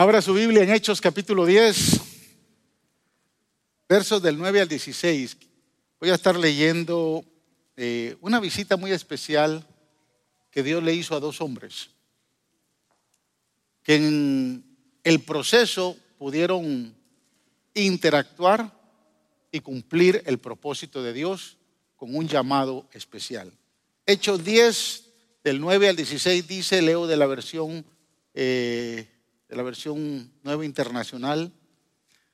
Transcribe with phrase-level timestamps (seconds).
[0.00, 2.00] Abra su Biblia en Hechos capítulo 10,
[3.88, 5.36] versos del 9 al 16.
[5.98, 7.24] Voy a estar leyendo
[7.76, 9.66] eh, una visita muy especial
[10.52, 11.90] que Dios le hizo a dos hombres,
[13.82, 14.64] que en
[15.02, 16.94] el proceso pudieron
[17.74, 18.72] interactuar
[19.50, 21.56] y cumplir el propósito de Dios
[21.96, 23.52] con un llamado especial.
[24.06, 25.04] Hechos 10,
[25.42, 27.84] del 9 al 16, dice, leo de la versión,
[28.32, 29.17] eh,
[29.48, 31.52] de la versión nueva internacional.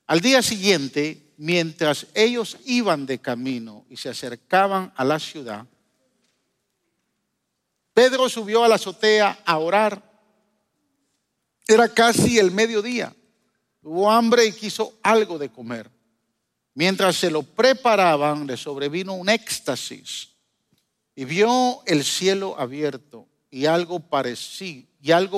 [0.07, 5.67] Al día siguiente, mientras ellos iban de camino y se acercaban a la ciudad,
[7.93, 10.03] Pedro subió a la azotea a orar.
[11.67, 13.15] Era casi el mediodía.
[13.81, 15.91] Tuvo hambre y quiso algo de comer.
[16.75, 20.31] Mientras se lo preparaban, le sobrevino un éxtasis
[21.15, 24.01] y vio el cielo abierto y algo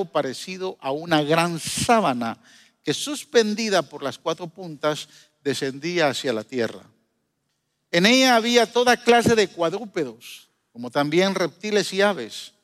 [0.06, 2.38] parecido, a una gran sábana
[2.83, 5.07] que suspendida por las cuatro puntas
[5.45, 6.80] descendía hacia la tierra.
[7.90, 12.55] En ella había toda clase de cuadrúpedos, como también reptiles y aves.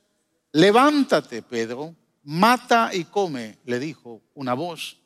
[0.52, 4.96] Levántate, Pedro, mata y come, le dijo una voz.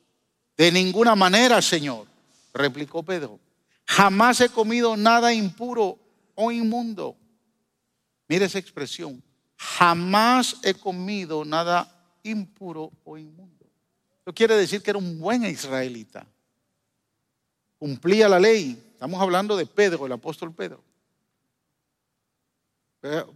[0.55, 2.07] De ninguna manera, Señor,
[2.53, 3.37] replicó Pedro.
[3.85, 5.99] Jamás he comido nada impuro
[6.35, 7.17] o inmundo.
[8.29, 9.21] Mire esa expresión.
[9.57, 11.91] Jamás he comido nada
[12.23, 13.65] impuro o inmundo.
[14.21, 16.25] Eso quiere decir que era un buen israelita.
[17.79, 18.81] Cumplía la ley.
[18.93, 20.83] Estamos hablando de Pedro, el apóstol Pedro.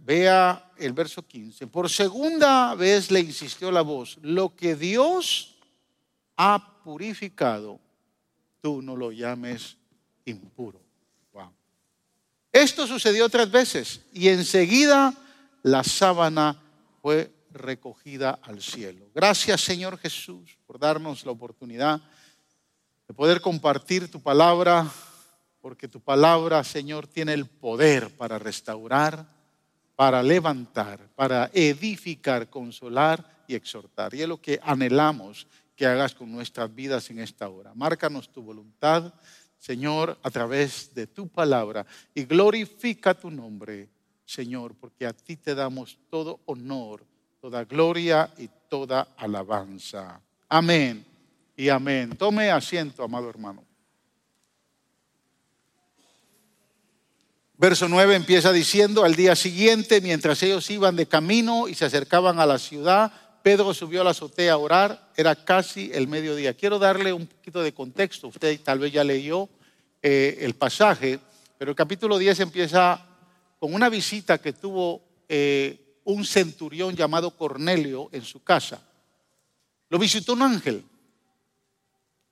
[0.04, 1.66] Vea el verso 15.
[1.68, 5.56] Por segunda vez le insistió la voz, lo que Dios
[6.36, 7.80] ha purificado,
[8.60, 9.76] tú no lo llames
[10.24, 10.80] impuro.
[12.52, 15.14] Esto sucedió tres veces y enseguida
[15.62, 16.60] la sábana
[17.00, 19.10] fue recogida al cielo.
[19.14, 22.00] Gracias Señor Jesús por darnos la oportunidad
[23.06, 24.90] de poder compartir tu palabra,
[25.60, 29.26] porque tu palabra Señor tiene el poder para restaurar,
[29.96, 34.14] para levantar, para edificar, consolar y exhortar.
[34.14, 35.46] Y es lo que anhelamos
[35.76, 37.72] que hagas con nuestras vidas en esta hora.
[37.74, 39.12] Márcanos tu voluntad
[39.62, 43.88] Señor, a través de tu palabra y glorifica tu nombre,
[44.32, 47.04] Señor, porque a ti te damos todo honor,
[47.38, 50.22] toda gloria y toda alabanza.
[50.48, 51.04] Amén
[51.54, 52.16] y amén.
[52.16, 53.62] Tome asiento, amado hermano.
[57.58, 62.40] Verso 9 empieza diciendo, al día siguiente, mientras ellos iban de camino y se acercaban
[62.40, 63.12] a la ciudad,
[63.42, 66.54] Pedro subió a la azotea a orar, era casi el mediodía.
[66.54, 69.50] Quiero darle un poquito de contexto, usted tal vez ya leyó
[70.00, 71.20] eh, el pasaje,
[71.58, 73.11] pero el capítulo 10 empieza
[73.62, 78.82] con una visita que tuvo eh, un centurión llamado Cornelio en su casa.
[79.88, 80.84] Lo visitó un ángel,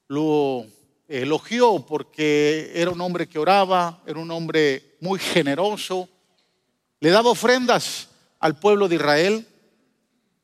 [0.09, 0.67] lo
[1.07, 6.09] elogió porque era un hombre que oraba, era un hombre muy generoso,
[6.99, 8.09] le daba ofrendas
[8.41, 9.47] al pueblo de Israel.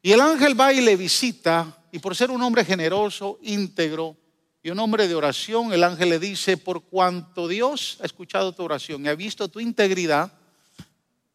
[0.02, 4.16] Y el ángel va y le visita, y por ser un hombre generoso, íntegro
[4.62, 8.62] y un hombre de oración, el ángel le dice, por cuanto Dios ha escuchado tu
[8.62, 10.32] oración y ha visto tu integridad,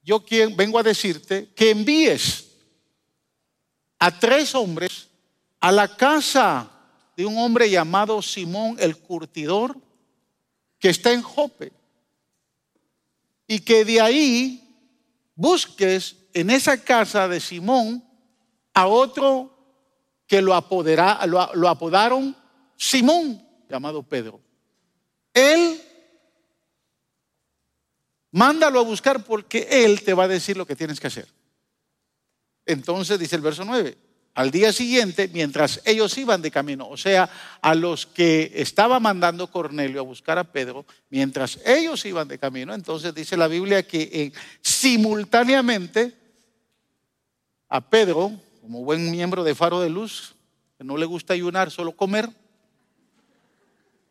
[0.03, 0.23] yo
[0.56, 2.51] vengo a decirte que envíes
[4.00, 5.09] a tres hombres
[5.59, 6.69] a la casa
[7.16, 9.78] de un hombre llamado Simón el Curtidor,
[10.79, 11.72] que está en Jope,
[13.47, 14.75] y que de ahí
[15.35, 18.03] busques en esa casa de Simón
[18.73, 19.51] a otro
[20.25, 22.35] que lo, apodera, lo, apodaron
[22.78, 24.40] Simón, llamado Pedro.
[25.34, 25.81] Él,
[28.31, 31.28] mándalo a buscar porque él te va a decir lo que tienes que hacer.
[32.66, 33.97] Entonces dice el verso 9,
[34.34, 37.30] al día siguiente, mientras ellos iban de camino, o sea,
[37.62, 42.74] a los que estaba mandando Cornelio a buscar a Pedro, mientras ellos iban de camino,
[42.74, 44.31] entonces dice la Biblia que eh,
[44.62, 46.14] simultáneamente
[47.68, 48.31] a Pedro
[48.62, 50.36] como buen miembro de Faro de Luz,
[50.78, 52.30] que no le gusta ayunar, solo comer,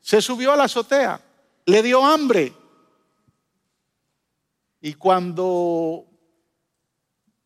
[0.01, 1.21] se subió a la azotea,
[1.67, 2.53] le dio hambre.
[4.81, 6.07] Y cuando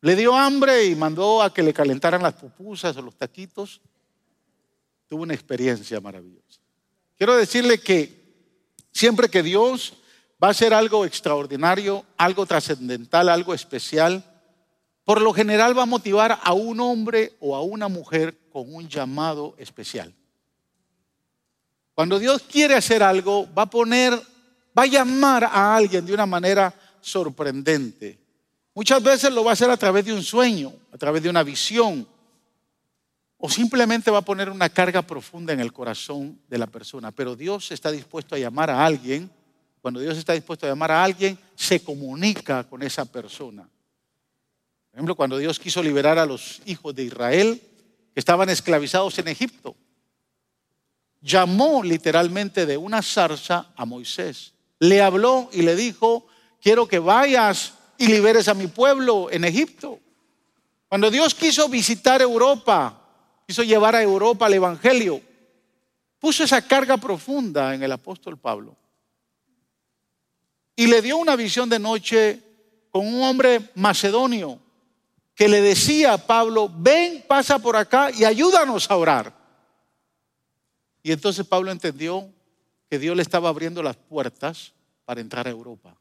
[0.01, 3.81] le dio hambre y mandó a que le calentaran las pupusas o los taquitos,
[5.07, 6.61] tuvo una experiencia maravillosa.
[7.17, 8.23] Quiero decirle que
[8.91, 9.93] siempre que Dios
[10.43, 14.23] va a hacer algo extraordinario, algo trascendental, algo especial,
[15.03, 18.89] por lo general va a motivar a un hombre o a una mujer con un
[18.89, 20.13] llamado especial.
[21.93, 24.13] Cuando Dios quiere hacer algo, va a poner,
[24.77, 26.73] va a llamar a alguien de una manera
[27.05, 28.17] sorprendente.
[28.73, 31.43] Muchas veces lo va a hacer a través de un sueño, a través de una
[31.43, 32.07] visión,
[33.37, 37.11] o simplemente va a poner una carga profunda en el corazón de la persona.
[37.11, 39.29] Pero Dios está dispuesto a llamar a alguien.
[39.81, 43.61] Cuando Dios está dispuesto a llamar a alguien, se comunica con esa persona.
[44.89, 47.61] Por ejemplo, cuando Dios quiso liberar a los hijos de Israel
[48.13, 49.75] que estaban esclavizados en Egipto,
[51.21, 54.53] llamó literalmente de una zarza a Moisés.
[54.79, 56.27] Le habló y le dijo,
[56.61, 59.99] quiero que vayas y liberes a mi pueblo en Egipto.
[60.87, 63.01] Cuando Dios quiso visitar Europa,
[63.47, 65.21] quiso llevar a Europa el Evangelio,
[66.19, 68.75] puso esa carga profunda en el apóstol Pablo.
[70.75, 72.41] Y le dio una visión de noche
[72.91, 74.59] con un hombre macedonio
[75.35, 79.33] que le decía a Pablo, ven, pasa por acá y ayúdanos a orar.
[81.03, 82.27] Y entonces Pablo entendió
[82.89, 84.73] que Dios le estaba abriendo las puertas
[85.03, 85.95] para entrar a Europa.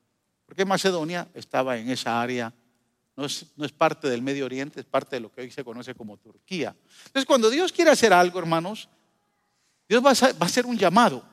[0.47, 2.53] Porque Macedonia estaba en esa área,
[3.17, 5.65] no es, no es, parte del Medio Oriente, es parte de lo que hoy se
[5.65, 6.75] conoce como Turquía.
[7.07, 8.89] Entonces, cuando Dios quiere hacer algo, hermanos,
[9.89, 11.25] Dios va a, hacer un llamado.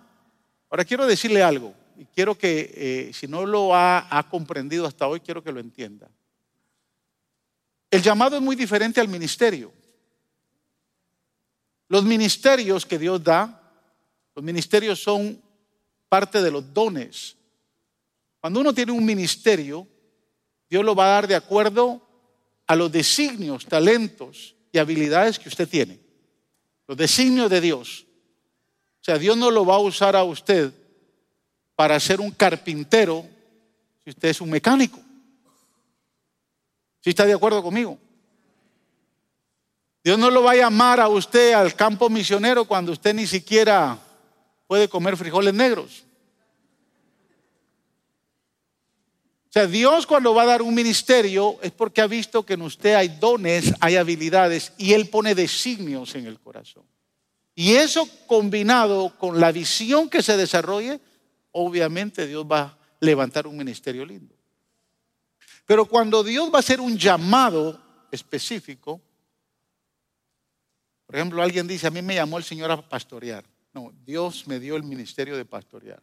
[0.69, 5.08] Ahora quiero decirle algo, y quiero que, eh, si no lo ha, ha comprendido hasta
[5.08, 6.10] hoy, quiero que lo entienda.
[7.90, 9.74] El llamado es muy diferente al ministerio.
[11.90, 13.62] Los ministerios que Dios da,
[14.34, 15.42] los ministerios son
[16.08, 17.36] parte de los dones
[18.41, 19.88] cuando uno tiene un ministerio,
[20.67, 22.01] Dios lo va a dar de acuerdo
[22.65, 25.99] a los designios, talentos y habilidades que usted tiene.
[26.88, 28.07] Los designios de Dios.
[28.99, 30.73] O sea, Dios no lo va a usar a usted
[31.75, 33.25] para ser un carpintero
[34.03, 34.99] si usted es un mecánico.
[37.01, 37.97] ¿Sí está de acuerdo conmigo?
[40.03, 43.99] Dios no lo va a llamar a usted al campo misionero cuando usted ni siquiera
[44.65, 46.05] puede comer frijoles negros.
[49.51, 52.62] O sea, Dios cuando va a dar un ministerio es porque ha visto que en
[52.62, 56.86] usted hay dones, hay habilidades y Él pone designios en el corazón.
[57.53, 61.01] Y eso combinado con la visión que se desarrolle,
[61.51, 64.33] obviamente Dios va a levantar un ministerio lindo.
[65.65, 67.77] Pero cuando Dios va a hacer un llamado
[68.09, 69.01] específico,
[71.06, 73.44] por ejemplo, alguien dice, a mí me llamó el Señor a pastorear.
[73.74, 76.01] No, Dios me dio el ministerio de pastorear.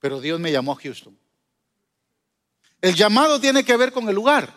[0.00, 1.16] Pero Dios me llamó a Houston.
[2.84, 4.52] El llamado tiene que ver con el lugar.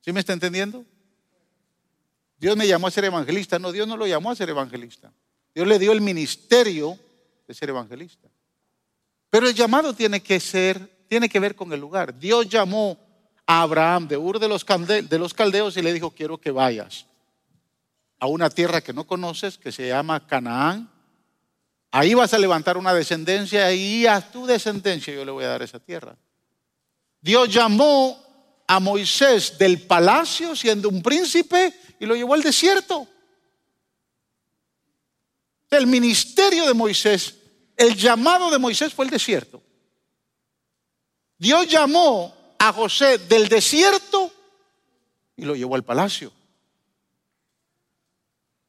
[0.00, 0.84] ¿Sí me está entendiendo?
[2.38, 3.58] Dios me llamó a ser evangelista.
[3.58, 5.12] No, Dios no lo llamó a ser evangelista.
[5.52, 6.96] Dios le dio el ministerio
[7.48, 8.28] de ser evangelista.
[9.28, 12.16] Pero el llamado tiene que ser, tiene que ver con el lugar.
[12.16, 12.96] Dios llamó
[13.44, 17.06] a Abraham de Ur de los, de los caldeos y le dijo, quiero que vayas
[18.20, 20.88] a una tierra que no conoces, que se llama Canaán,
[21.92, 25.62] Ahí vas a levantar una descendencia y a tu descendencia yo le voy a dar
[25.62, 26.16] esa tierra.
[27.20, 33.08] Dios llamó a Moisés del palacio siendo un príncipe y lo llevó al desierto.
[35.68, 37.34] El ministerio de Moisés,
[37.76, 39.60] el llamado de Moisés fue el desierto.
[41.38, 44.32] Dios llamó a José del desierto
[45.36, 46.32] y lo llevó al palacio.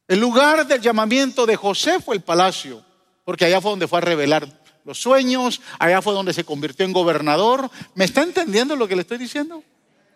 [0.08, 2.91] El lugar del llamamiento de José fue el palacio
[3.24, 4.48] porque allá fue donde fue a revelar
[4.84, 7.70] los sueños, allá fue donde se convirtió en gobernador.
[7.96, 9.64] ¿Me está entendiendo lo que le estoy diciendo?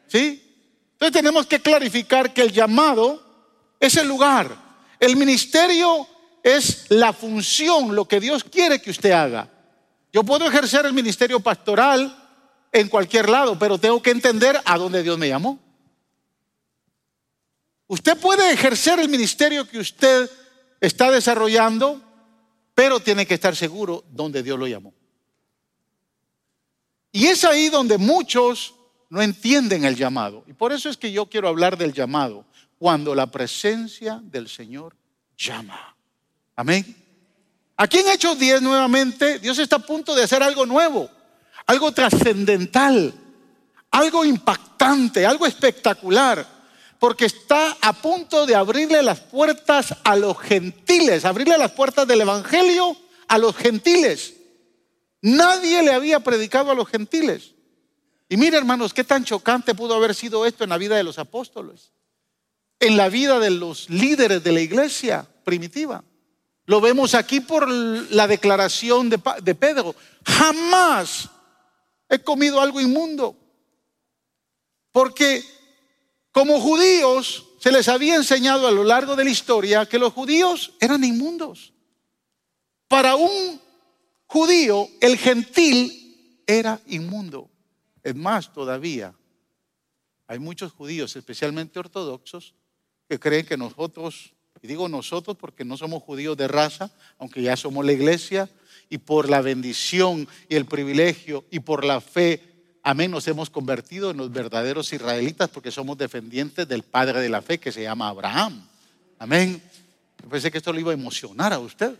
[0.07, 0.41] ¿Sí?
[0.93, 3.21] Entonces tenemos que clarificar que el llamado
[3.79, 4.55] es el lugar,
[4.99, 6.07] el ministerio
[6.41, 9.49] es la función, lo que Dios quiere que usted haga.
[10.13, 12.15] Yo puedo ejercer el ministerio pastoral
[12.71, 15.59] en cualquier lado, pero tengo que entender a dónde Dios me llamó.
[17.87, 20.29] Usted puede ejercer el ministerio que usted
[20.79, 22.01] está desarrollando
[22.75, 24.93] pero tiene que estar seguro donde Dios lo llamó.
[27.11, 28.75] Y es ahí donde muchos
[29.09, 30.43] no entienden el llamado.
[30.47, 32.45] Y por eso es que yo quiero hablar del llamado,
[32.77, 34.93] cuando la presencia del Señor
[35.37, 35.95] llama.
[36.57, 37.03] Amén.
[37.77, 41.09] Aquí en Hechos 10 nuevamente, Dios está a punto de hacer algo nuevo,
[41.65, 43.13] algo trascendental,
[43.91, 46.54] algo impactante, algo espectacular
[47.05, 52.21] porque está a punto de abrirle las puertas a los gentiles, abrirle las puertas del
[52.21, 52.97] Evangelio
[53.27, 54.33] a los gentiles.
[55.21, 57.51] Nadie le había predicado a los gentiles.
[58.27, 61.19] Y mire hermanos, qué tan chocante pudo haber sido esto en la vida de los
[61.19, 61.91] apóstoles,
[62.79, 66.03] en la vida de los líderes de la iglesia primitiva.
[66.65, 69.93] Lo vemos aquí por la declaración de, Pedro.
[70.25, 71.29] Jamás
[72.09, 73.37] he comido algo inmundo.
[74.91, 75.43] Porque
[76.35, 80.73] como judíos, se les había enseñado a lo largo de la historia que los judíos
[80.81, 81.71] eran inmundos.
[82.89, 83.61] Para un
[84.25, 87.49] judío, el gentil era inmundo.
[88.03, 89.15] Es más, todavía
[90.27, 92.53] hay muchos judíos, especialmente ortodoxos,
[93.07, 97.55] que creen que nosotros, y digo nosotros porque no somos judíos de raza, aunque ya
[97.55, 98.49] somos la iglesia,
[98.89, 102.54] y por la bendición y el privilegio y por la fe,
[102.85, 107.41] amén, nos hemos convertido en los verdaderos israelitas porque somos defendientes del Padre de la
[107.41, 108.63] fe que se llama Abraham.
[109.17, 109.61] Amén.
[110.21, 111.95] Yo que esto le iba a emocionar a usted.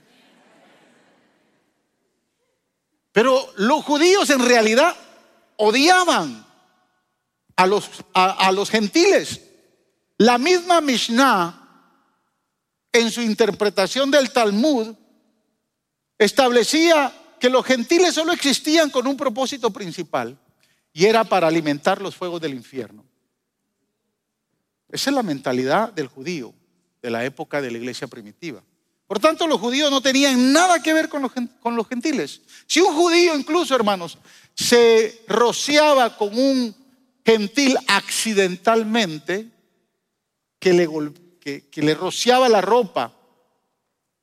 [3.11, 4.95] Pero los judíos en realidad
[5.57, 6.45] odiaban
[7.55, 9.41] a los, a, los gentiles.
[10.19, 11.89] La misma Mishnah,
[12.91, 14.93] en su interpretación del Talmud,
[16.19, 20.37] establecía que los gentiles solo existían con un propósito principal
[20.95, 23.03] y era para alimentar los fuegos del infierno.
[24.87, 26.53] Esa es la mentalidad del judío
[27.01, 28.63] de la época de la iglesia primitiva.
[29.05, 32.41] Por tanto, los judíos no tenían nada que ver con los, gentiles.
[32.65, 34.17] Si un judío incluso, hermanos,
[34.53, 36.73] se rociaba con un
[37.25, 39.51] gentil accidentalmente,
[40.59, 40.89] que le,
[41.69, 43.13] que le rociaba la ropa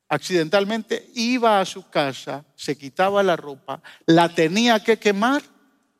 [0.09, 5.52] accidentalmente, iba a su casa, se quitaba la ropa, la tenía que quemar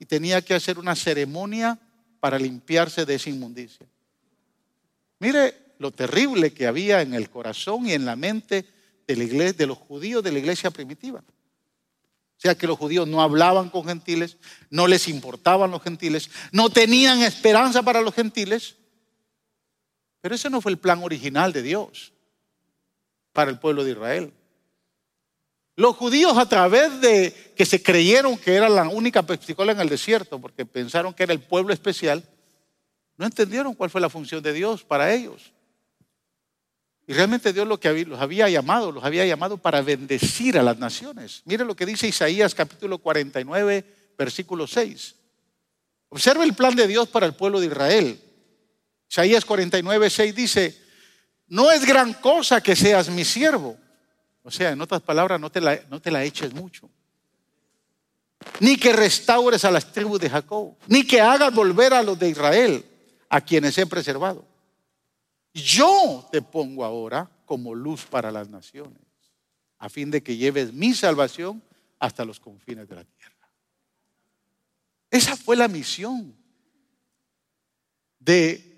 [0.03, 1.79] y tenía que hacer una ceremonia
[2.19, 3.87] para limpiarse de esa inmundicia.
[5.19, 8.65] Mire lo terrible que había en el corazón y en la mente
[9.07, 11.23] de, de los judíos de la iglesia primitiva.
[11.25, 14.35] O sea que los judíos no hablaban con gentiles,
[14.69, 18.75] no les importaban los gentiles, no tenían esperanza para los gentiles.
[20.19, 22.11] Pero ese no fue el plan original de Dios
[23.31, 24.33] para el pueblo de Israel.
[25.75, 29.89] Los judíos a través de que se creyeron que era la única pepsicola en el
[29.89, 32.23] desierto, porque pensaron que era el pueblo especial,
[33.17, 35.51] no entendieron cuál fue la función de Dios para ellos.
[37.05, 40.77] Y realmente Dios lo que los había llamado, los había llamado para bendecir a las
[40.77, 41.41] naciones.
[41.45, 45.15] Mire lo que dice Isaías capítulo 49, versículo 6.
[46.09, 48.21] Observe el plan de Dios para el pueblo de Israel.
[49.09, 50.81] Isaías 49, 6 dice,
[51.47, 53.77] no es gran cosa que seas mi siervo.
[54.43, 56.89] O sea, en otras palabras, no te la, no te la eches mucho.
[58.59, 62.29] Ni que restaures a las tribus de Jacob, ni que hagas volver a los de
[62.29, 62.85] Israel,
[63.29, 64.45] a quienes he preservado.
[65.53, 68.99] Yo te pongo ahora como luz para las naciones,
[69.79, 71.63] a fin de que lleves mi salvación
[71.99, 73.33] hasta los confines de la tierra.
[75.09, 76.35] Esa fue la misión
[78.19, 78.72] de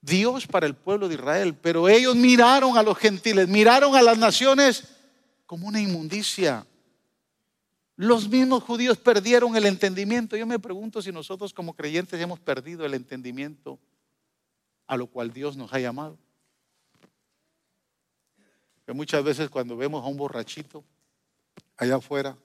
[0.00, 1.54] Dios para el pueblo de Israel.
[1.60, 4.84] Pero ellos miraron a los gentiles, miraron a las naciones
[5.46, 6.66] como una inmundicia.
[7.96, 10.36] Los mismos judíos perdieron el entendimiento.
[10.36, 13.78] Yo me pregunto si nosotros como creyentes hemos perdido el entendimiento
[14.86, 16.18] a lo cual Dios nos ha llamado.
[18.86, 20.82] Que muchas veces cuando vemos a un borrachito
[21.76, 22.36] allá afuera,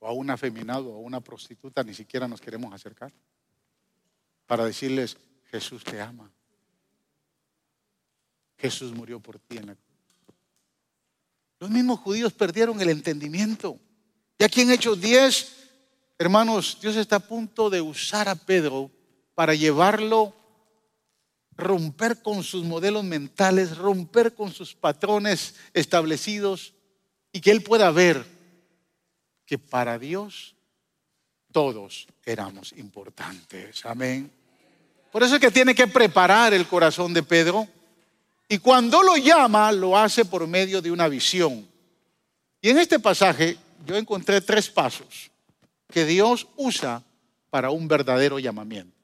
[0.00, 3.12] o a un afeminado, o a una prostituta, ni siquiera nos queremos acercar
[4.48, 5.18] para decirles,
[5.50, 6.32] Jesús te ama.
[8.56, 9.86] Jesús murió por ti en la cruz.
[11.60, 13.78] Los mismos judíos perdieron el entendimiento.
[14.38, 15.52] Y aquí en Hechos 10,
[16.18, 18.90] hermanos, Dios está a punto de usar a Pedro
[19.34, 20.34] para llevarlo,
[21.54, 26.72] romper con sus modelos mentales, romper con sus patrones establecidos
[27.32, 28.24] y que él pueda ver
[29.44, 30.56] que para Dios
[31.52, 33.84] todos éramos importantes.
[33.84, 34.37] Amén.
[35.10, 37.66] Por eso es que tiene que preparar el corazón de Pedro.
[38.48, 41.66] Y cuando lo llama, lo hace por medio de una visión.
[42.60, 45.30] Y en este pasaje yo encontré tres pasos
[45.90, 47.02] que Dios usa
[47.50, 48.96] para un verdadero llamamiento.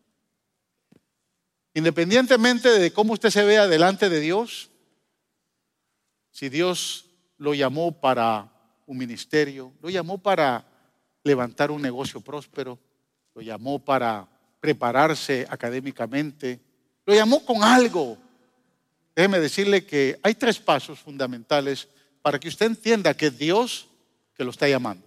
[1.73, 4.71] Independientemente de cómo usted se vea delante de Dios,
[6.31, 7.07] si Dios
[7.39, 8.53] lo llamó para
[8.87, 10.67] un ministerio, lo llamó para
[11.25, 12.79] levantar un negocio próspero,
[13.35, 14.29] lo llamó para
[14.65, 16.59] prepararse académicamente,
[17.05, 18.17] lo llamó con algo.
[19.15, 21.87] Déjeme decirle que hay tres pasos fundamentales
[22.23, 23.89] para que usted entienda que es Dios
[24.35, 25.07] que lo está llamando.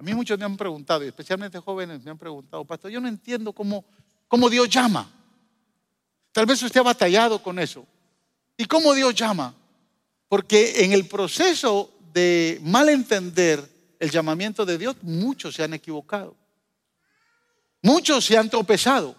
[0.00, 3.06] A mí muchos me han preguntado, y especialmente jóvenes me han preguntado, pastor, yo no
[3.06, 3.84] entiendo cómo,
[4.26, 5.08] cómo Dios llama.
[6.32, 7.86] Tal vez usted ha batallado con eso.
[8.56, 9.54] ¿Y cómo Dios llama?
[10.26, 13.64] Porque en el proceso de mal entender
[14.00, 16.34] el llamamiento de Dios, muchos se han equivocado.
[17.84, 19.14] Muchos se han tropezado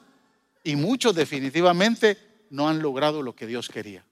[0.63, 2.17] y muchos definitivamente
[2.49, 4.03] no han logrado lo que Dios quería.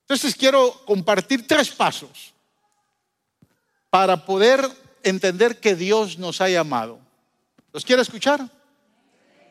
[0.00, 2.34] Entonces quiero compartir tres pasos
[3.90, 4.68] para poder
[5.04, 6.98] entender que Dios nos ha llamado.
[7.72, 8.44] ¿Los quiere escuchar?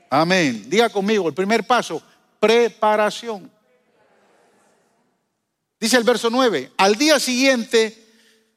[0.09, 0.69] Amén.
[0.69, 2.03] Diga conmigo, el primer paso,
[2.41, 3.49] preparación.
[5.79, 8.05] Dice el verso 9, al día siguiente,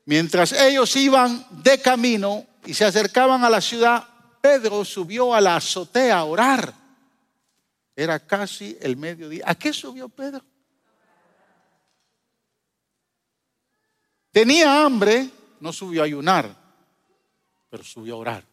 [0.07, 4.09] mientras ellos iban de camino y se acercaban a la ciudad,
[4.47, 6.73] Pedro subió a la azotea a orar.
[7.97, 9.43] Era casi el mediodía.
[9.45, 10.45] ¿A qué subió Pedro?
[14.31, 16.55] Tenía hambre, no subió a ayunar,
[17.69, 18.45] pero subió a orar.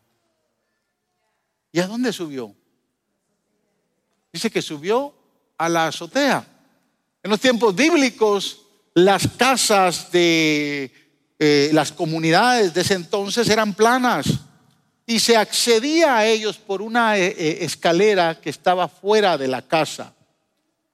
[1.72, 2.56] ¿Y a dónde subió?
[4.32, 5.14] Dice que subió
[5.60, 6.44] a la azotea.
[7.22, 10.92] En los tiempos bíblicos, las casas de
[11.38, 14.40] eh, las comunidades de ese entonces eran planas
[15.06, 19.62] y se accedía a ellos por una eh, eh, escalera que estaba fuera de la
[19.62, 20.14] casa.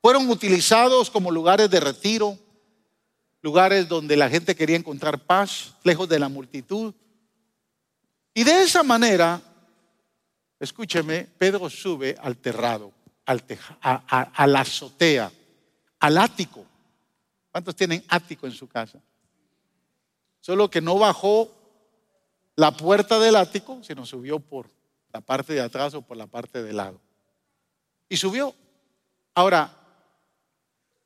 [0.01, 2.37] Fueron utilizados como lugares de retiro,
[3.41, 6.93] lugares donde la gente quería encontrar paz, lejos de la multitud.
[8.33, 9.41] Y de esa manera,
[10.59, 12.91] escúcheme, Pedro sube al terrado,
[13.25, 13.43] al
[13.81, 15.31] a la azotea,
[15.99, 16.65] al ático.
[17.51, 18.99] ¿Cuántos tienen ático en su casa?
[20.39, 21.51] Solo que no bajó
[22.59, 24.69] la puerta del ático, sino subió por
[25.13, 26.99] la parte de atrás o por la parte de lado.
[28.09, 28.53] Y subió.
[29.33, 29.73] Ahora,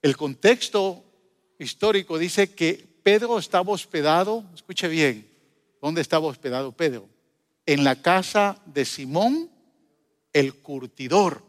[0.01, 1.03] el contexto
[1.59, 5.29] histórico dice que Pedro estaba hospedado, escuche bien,
[5.79, 7.07] ¿dónde estaba hospedado Pedro?
[7.67, 9.51] En la casa de Simón
[10.33, 11.43] el curtidor.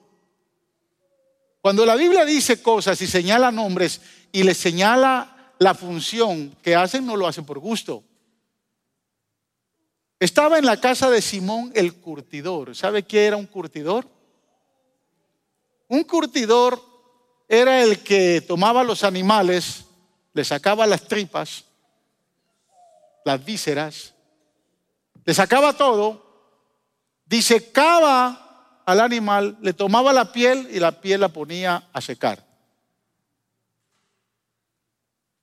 [1.62, 7.06] Cuando la Biblia dice cosas y señala nombres y le señala la función que hacen,
[7.06, 8.04] no lo hacen por gusto.
[10.24, 12.74] Estaba en la casa de Simón el curtidor.
[12.74, 14.08] ¿Sabe qué era un curtidor?
[15.86, 16.82] Un curtidor
[17.46, 19.84] era el que tomaba los animales,
[20.32, 21.66] le sacaba las tripas,
[23.26, 24.14] las vísceras,
[25.26, 26.24] le sacaba todo,
[27.26, 32.42] disecaba al animal, le tomaba la piel y la piel la ponía a secar.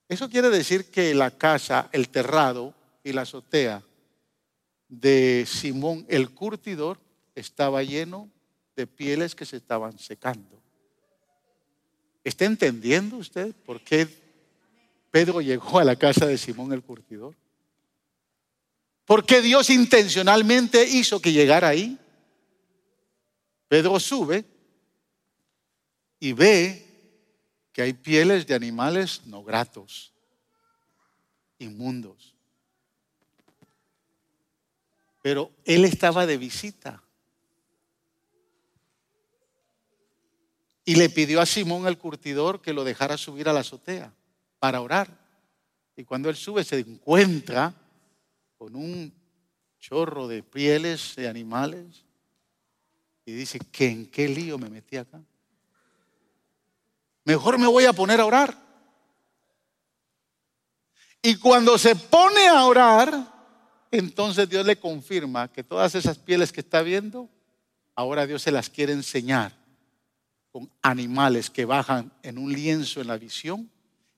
[0.09, 2.73] Eso quiere decir que la casa, el terrado
[3.03, 3.83] y la azotea
[4.91, 7.00] de Simón el curtidor
[7.33, 8.29] estaba lleno
[8.75, 10.62] de pieles que se estaban secando.
[12.25, 14.07] ¿Está entendiendo usted por qué
[15.10, 17.35] Pedro llegó a la casa de Simón el curtidor?
[19.05, 21.98] ¿Por qué Dios intencionalmente hizo que llegara ahí?
[23.70, 24.44] Pedro sube
[26.20, 26.85] y ve
[27.72, 30.13] que hay pieles de animales no gratos,
[31.59, 32.30] inmundos.
[35.22, 37.03] Pero él estaba de visita.
[40.84, 44.14] Y le pidió a Simón el curtidor que lo dejara subir a la azotea
[44.60, 45.07] para orar.
[45.96, 47.74] Y cuando él sube se encuentra
[48.57, 49.14] con un
[49.79, 52.05] chorro de pieles de animales
[53.25, 55.22] y dice, ¿que ¿en qué lío me metí acá?
[57.24, 58.57] Mejor me voy a poner a orar.
[61.22, 63.40] Y cuando se pone a orar,
[63.91, 67.29] entonces Dios le confirma que todas esas pieles que está viendo,
[67.93, 69.53] ahora Dios se las quiere enseñar
[70.51, 73.69] con animales que bajan en un lienzo en la visión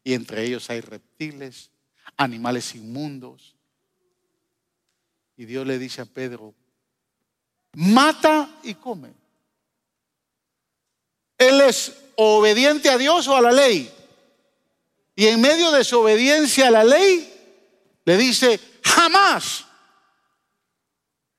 [0.03, 1.71] y entre ellos hay reptiles,
[2.17, 3.55] animales inmundos.
[5.35, 6.53] Y Dios le dice a Pedro,
[7.73, 9.13] mata y come.
[11.37, 13.91] Él es obediente a Dios o a la ley.
[15.15, 17.32] Y en medio de su obediencia a la ley,
[18.05, 19.65] le dice, jamás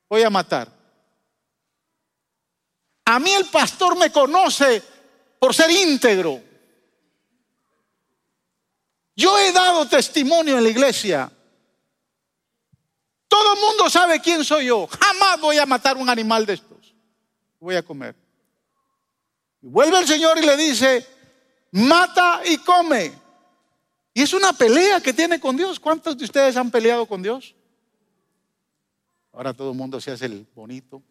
[0.08, 0.72] voy a matar.
[3.06, 4.82] A mí el pastor me conoce
[5.38, 6.40] por ser íntegro.
[9.16, 11.30] Yo he dado testimonio en la iglesia
[13.34, 14.86] todo el mundo sabe quién soy yo.
[14.86, 16.94] Jamás voy a matar un animal de estos.
[17.58, 18.14] Voy a comer.
[19.60, 21.04] Y vuelve el Señor y le dice,
[21.72, 23.12] mata y come.
[24.14, 25.80] Y es una pelea que tiene con Dios.
[25.80, 27.56] ¿Cuántos de ustedes han peleado con Dios?
[29.32, 31.02] Ahora todo el mundo se hace el bonito.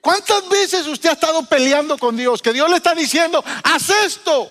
[0.00, 2.42] ¿Cuántas veces usted ha estado peleando con Dios?
[2.42, 4.50] Que Dios le está diciendo, haz esto.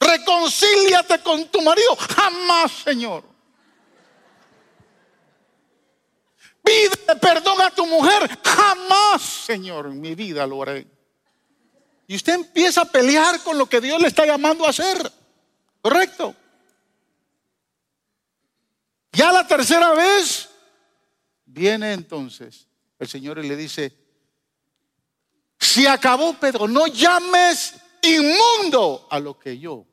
[0.00, 1.94] Reconcíliate con tu marido.
[1.94, 3.22] Jamás, Señor.
[6.64, 8.38] Pide perdón a tu mujer.
[8.42, 10.93] Jamás, Señor, en mi vida lo haré.
[12.06, 15.10] Y usted empieza a pelear con lo que Dios le está llamando a hacer.
[15.80, 16.34] ¿Correcto?
[19.12, 20.48] Ya la tercera vez
[21.46, 22.66] viene entonces
[22.98, 23.92] el Señor y le dice,
[25.58, 29.86] si acabó Pedro, no llames inmundo a lo que yo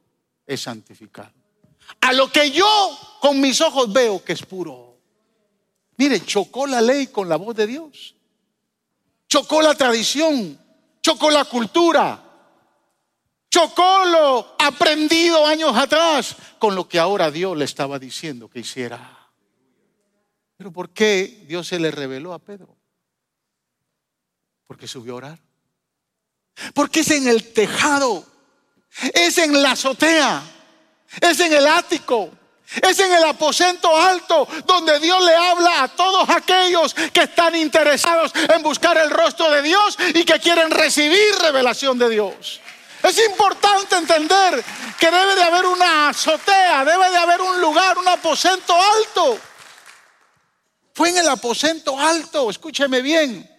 [0.46, 1.32] es santificado.
[2.02, 4.98] A lo que yo con mis ojos veo que es puro.
[5.98, 8.16] Mire, chocó la ley con la voz de Dios.
[9.28, 10.60] Chocó la tradición.
[11.02, 12.24] Chocó la cultura.
[13.50, 19.30] Chocó lo aprendido años atrás con lo que ahora Dios le estaba diciendo que hiciera.
[20.56, 22.78] Pero ¿por qué Dios se le reveló a Pedro?
[24.68, 25.40] Porque subió a orar.
[26.74, 28.26] Porque es en el tejado,
[29.14, 30.44] es en la azotea,
[31.20, 32.30] es en el ático,
[32.82, 38.32] es en el aposento alto donde Dios le habla a todos aquellos que están interesados
[38.36, 42.62] en buscar el rostro de Dios y que quieren recibir revelación de Dios.
[43.04, 44.64] Es importante entender
[45.00, 49.40] que debe de haber una azotea, debe de haber un lugar, un aposento alto.
[50.94, 53.50] Fue en el aposento alto, escúcheme bien.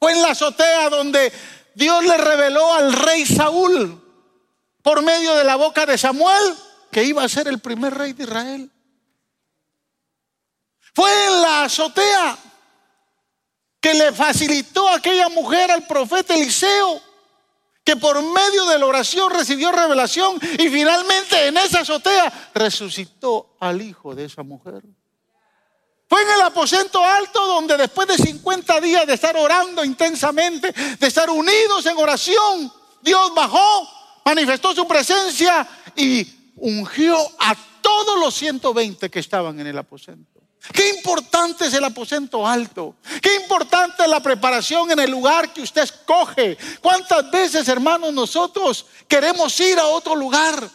[0.00, 1.32] Fue en la azotea donde
[1.74, 4.04] Dios le reveló al rey Saúl
[4.82, 6.56] por medio de la boca de Samuel
[6.90, 8.70] que iba a ser el primer rey de Israel.
[10.94, 12.38] Fue en la azotea
[13.80, 17.00] que le facilitó a aquella mujer al profeta Eliseo
[17.84, 23.80] que por medio de la oración recibió revelación y finalmente en esa azotea resucitó al
[23.80, 24.82] hijo de esa mujer.
[26.06, 31.06] Fue en el aposento alto donde después de 50 días de estar orando intensamente, de
[31.06, 32.70] estar unidos en oración,
[33.00, 33.88] Dios bajó,
[34.24, 40.38] manifestó su presencia y ungió a todos los 120 que estaban en el aposento.
[40.72, 42.96] Qué importante es el aposento alto.
[43.22, 46.58] Qué importante es la preparación en el lugar que usted escoge.
[46.80, 50.68] ¿Cuántas veces, hermanos, nosotros queremos ir a otro lugar?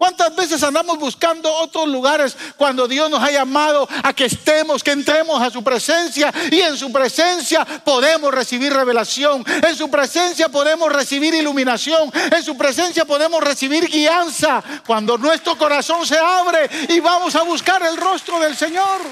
[0.00, 4.92] ¿Cuántas veces andamos buscando otros lugares cuando Dios nos ha llamado a que estemos, que
[4.92, 10.90] entremos a su presencia y en su presencia podemos recibir revelación, en su presencia podemos
[10.90, 14.62] recibir iluminación, en su presencia podemos recibir guianza.
[14.86, 19.02] Cuando nuestro corazón se abre y vamos a buscar el rostro del Señor?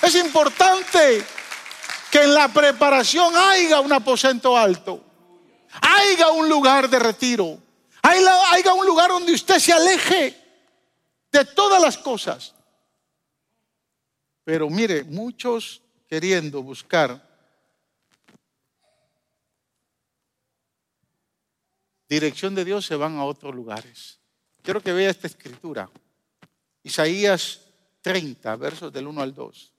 [0.00, 1.26] Es importante
[2.10, 5.02] que en la preparación haya un aposento alto,
[5.82, 7.67] haya un lugar de retiro
[8.08, 10.36] haya un lugar donde usted se aleje
[11.30, 12.54] de todas las cosas.
[14.44, 17.26] Pero mire, muchos queriendo buscar
[22.08, 24.18] dirección de Dios se van a otros lugares.
[24.62, 25.90] Quiero que vea esta escritura.
[26.82, 27.60] Isaías
[28.00, 29.72] 30, versos del 1 al 2.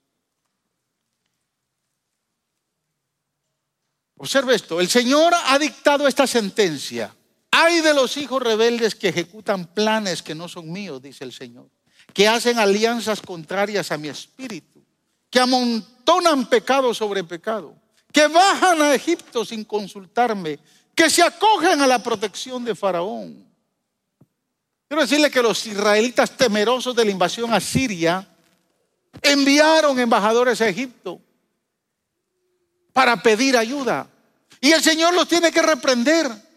[4.17, 7.15] Observe esto, el Señor ha dictado esta sentencia.
[7.61, 11.69] Hay de los hijos rebeldes que ejecutan planes que no son míos, dice el Señor,
[12.13, 14.81] que hacen alianzas contrarias a mi espíritu,
[15.29, 17.75] que amontonan pecado sobre pecado,
[18.13, 20.57] que bajan a Egipto sin consultarme,
[20.95, 23.45] que se acogen a la protección de Faraón.
[24.87, 28.25] Quiero decirle que los israelitas temerosos de la invasión a Siria
[29.21, 31.19] enviaron embajadores a Egipto
[32.93, 34.07] para pedir ayuda.
[34.61, 36.47] Y el Señor los tiene que reprender.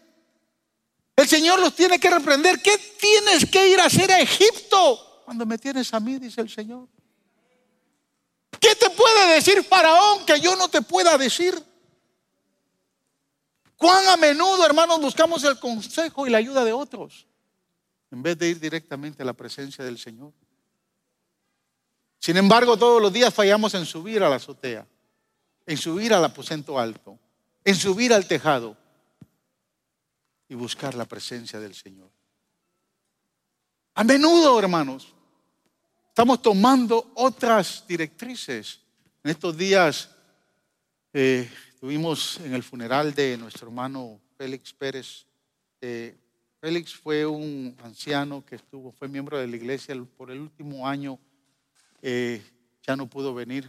[1.15, 2.61] El Señor los tiene que reprender.
[2.61, 6.17] ¿Qué tienes que ir a hacer a Egipto cuando me tienes a mí?
[6.17, 6.87] Dice el Señor.
[8.59, 11.61] ¿Qué te puede decir Faraón que yo no te pueda decir?
[13.77, 17.27] ¿Cuán a menudo, hermanos, buscamos el consejo y la ayuda de otros
[18.11, 20.31] en vez de ir directamente a la presencia del Señor?
[22.17, 24.87] Sin embargo, todos los días fallamos en subir a la azotea,
[25.65, 27.19] en subir al aposento alto,
[27.65, 28.77] en subir al tejado,
[30.53, 32.11] y buscar la presencia del Señor.
[33.95, 35.11] A menudo, hermanos,
[36.09, 38.79] estamos tomando otras directrices.
[39.23, 40.11] En estos días
[41.11, 45.25] eh, estuvimos en el funeral de nuestro hermano Félix Pérez.
[45.81, 46.15] Eh,
[46.61, 51.17] Félix fue un anciano que estuvo, fue miembro de la iglesia por el último año.
[51.99, 52.43] Eh,
[52.83, 53.67] ya no pudo venir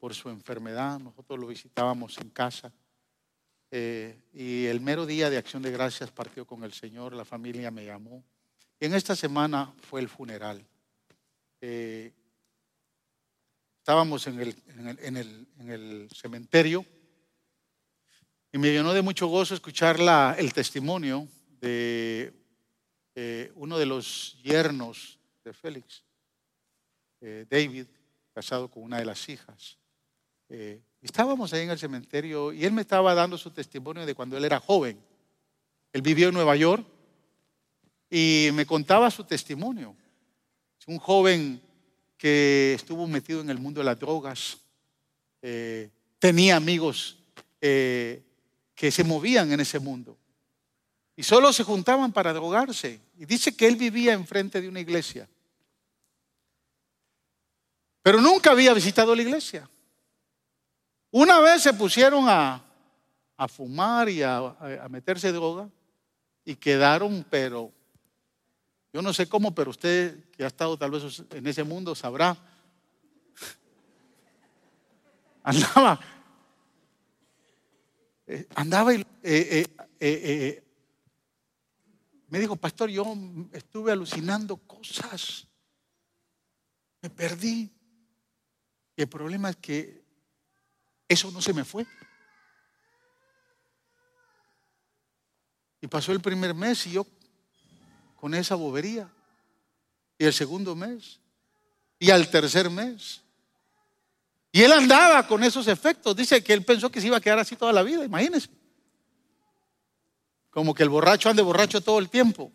[0.00, 0.98] por su enfermedad.
[0.98, 2.72] Nosotros lo visitábamos en casa.
[3.78, 7.70] Eh, y el mero día de acción de gracias partió con el Señor, la familia
[7.70, 8.24] me llamó.
[8.80, 10.66] Y en esta semana fue el funeral.
[11.60, 12.10] Eh,
[13.76, 16.86] estábamos en el, en, el, en el, cementerio
[18.50, 20.00] y me llenó de mucho gozo escuchar
[20.38, 21.28] el testimonio
[21.60, 22.32] de
[23.14, 26.02] eh, uno de los yernos de Félix,
[27.20, 27.88] David,
[28.32, 29.76] casado con una de las hijas.
[31.02, 34.44] Estábamos ahí en el cementerio y él me estaba dando su testimonio de cuando él
[34.44, 34.98] era joven.
[35.92, 36.86] Él vivió en Nueva York
[38.10, 39.94] y me contaba su testimonio.
[40.86, 41.60] Un joven
[42.16, 44.58] que estuvo metido en el mundo de las drogas,
[45.42, 47.18] eh, tenía amigos
[47.60, 48.22] eh,
[48.74, 50.16] que se movían en ese mundo
[51.16, 53.00] y solo se juntaban para drogarse.
[53.18, 55.28] Y dice que él vivía enfrente de una iglesia,
[58.02, 59.68] pero nunca había visitado la iglesia.
[61.18, 62.62] Una vez se pusieron a,
[63.48, 65.66] fumar y a, a, meterse droga
[66.44, 67.72] y quedaron, pero
[68.92, 72.36] yo no sé cómo, pero usted que ha estado tal vez en ese mundo sabrá.
[75.42, 75.98] Andaba
[78.26, 79.64] eh, andaba y eh,
[79.98, 80.64] eh,
[82.28, 83.06] me dijo, pastor, yo
[83.52, 85.48] estuve alucinando cosas,
[87.00, 87.72] me perdí.
[88.94, 90.05] Y el problema es que
[91.08, 91.86] eso no se me fue.
[95.80, 97.06] Y pasó el primer mes y yo
[98.16, 99.08] con esa bobería.
[100.18, 101.20] Y el segundo mes.
[101.98, 103.22] Y al tercer mes.
[104.52, 106.16] Y él andaba con esos efectos.
[106.16, 108.48] Dice que él pensó que se iba a quedar así toda la vida, imagínense.
[110.50, 112.50] Como que el borracho ande borracho todo el tiempo.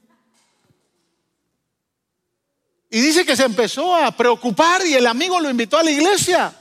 [2.90, 6.61] Y dice que se empezó a preocupar y el amigo lo invitó a la iglesia.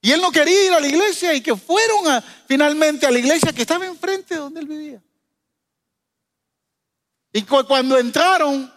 [0.00, 3.52] Y él no quería ir a la iglesia y que fueron finalmente a la iglesia
[3.52, 5.02] que estaba enfrente de donde él vivía.
[7.32, 8.72] Y cuando entraron,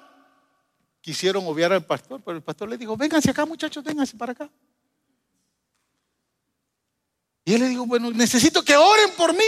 [1.02, 4.50] quisieron obviar al pastor, pero el pastor le dijo, vénganse acá muchachos, vénganse para acá.
[7.46, 9.44] Y él le dijo, bueno, necesito que oren por mí.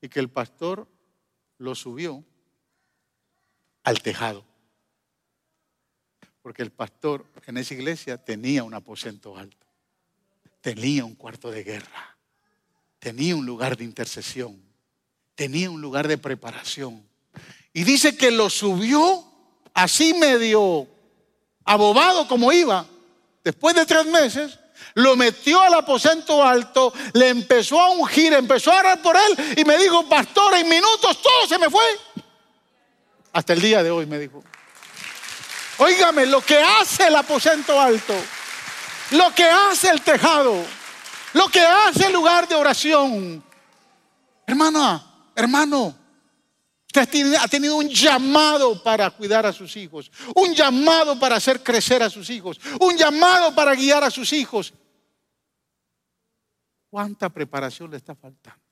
[0.00, 0.86] Y que el pastor
[1.58, 2.24] lo subió
[3.82, 4.44] al tejado.
[6.42, 9.65] Porque el pastor en esa iglesia tenía un aposento alto,
[10.66, 12.16] tenía un cuarto de guerra,
[12.98, 14.60] tenía un lugar de intercesión,
[15.36, 17.08] tenía un lugar de preparación.
[17.72, 19.24] Y dice que lo subió
[19.74, 20.88] así medio
[21.64, 22.84] abobado como iba.
[23.44, 24.58] Después de tres meses,
[24.94, 29.64] lo metió al aposento alto, le empezó a ungir, empezó a orar por él y
[29.64, 31.86] me dijo, pastor, en minutos todo se me fue.
[33.32, 34.42] Hasta el día de hoy me dijo.
[35.78, 38.14] Óigame, lo que hace el aposento alto,
[39.12, 40.64] lo que hace el tejado,
[41.32, 43.44] lo que hace el lugar de oración.
[44.46, 45.94] Hermana, hermano,
[46.86, 52.02] usted ha tenido un llamado para cuidar a sus hijos, un llamado para hacer crecer
[52.02, 54.72] a sus hijos, un llamado para guiar a sus hijos.
[56.88, 58.62] ¿Cuánta preparación le está faltando?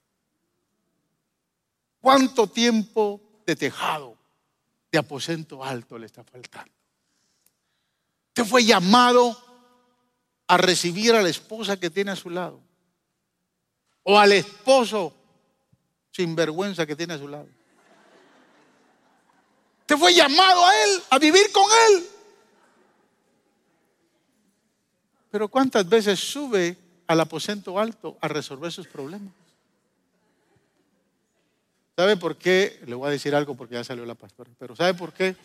[2.00, 4.16] ¿Cuánto tiempo de tejado,
[4.90, 6.72] de aposento alto le está faltando?
[8.28, 9.53] Usted fue llamado
[10.46, 12.60] a recibir a la esposa que tiene a su lado.
[14.02, 15.14] O al esposo
[16.10, 17.48] sin vergüenza que tiene a su lado.
[19.80, 22.06] Usted fue llamado a él, a vivir con él.
[25.30, 26.76] Pero ¿cuántas veces sube
[27.06, 29.34] al aposento alto a resolver sus problemas?
[31.96, 32.80] ¿Sabe por qué?
[32.86, 34.50] Le voy a decir algo porque ya salió la pastora.
[34.58, 35.36] Pero ¿sabe por qué?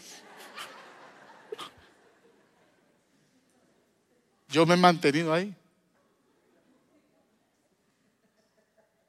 [4.50, 5.56] Yo me he mantenido ahí.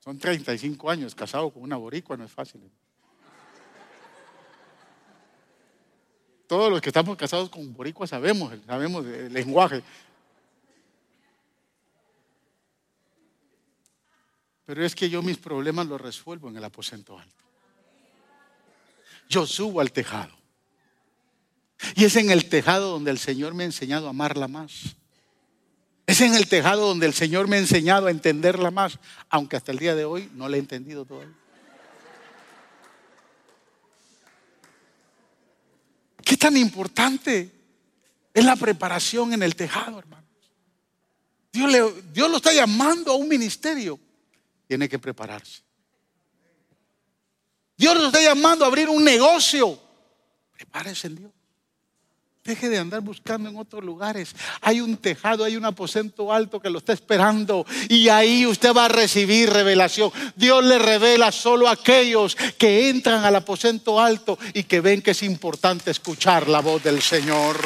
[0.00, 2.60] Son 35 años casado con una boricua, no es fácil.
[6.46, 9.82] Todos los que estamos casados con boricua sabemos, sabemos el lenguaje.
[14.66, 17.44] Pero es que yo mis problemas los resuelvo en el aposento alto.
[19.28, 20.36] Yo subo al tejado.
[21.94, 24.96] Y es en el tejado donde el Señor me ha enseñado a amarla más.
[26.10, 29.70] Es en el tejado donde el Señor me ha enseñado a entenderla más, aunque hasta
[29.70, 31.32] el día de hoy no la he entendido todavía.
[36.24, 37.48] ¿Qué tan importante
[38.34, 40.28] es la preparación en el tejado, hermanos?
[41.52, 43.96] Dios, lo está llamando a un ministerio.
[44.66, 45.62] Tiene que prepararse.
[47.76, 49.80] Dios lo está llamando a abrir un negocio.
[50.56, 51.32] Prepárese en Dios.
[52.50, 54.34] Deje de andar buscando en otros lugares.
[54.60, 58.86] Hay un tejado, hay un aposento alto que lo está esperando y ahí usted va
[58.86, 60.10] a recibir revelación.
[60.34, 65.12] Dios le revela solo a aquellos que entran al aposento alto y que ven que
[65.12, 67.56] es importante escuchar la voz del Señor.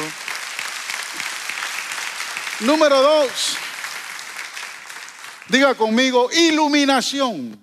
[2.61, 3.57] Número dos.
[5.49, 7.59] Diga conmigo, iluminación.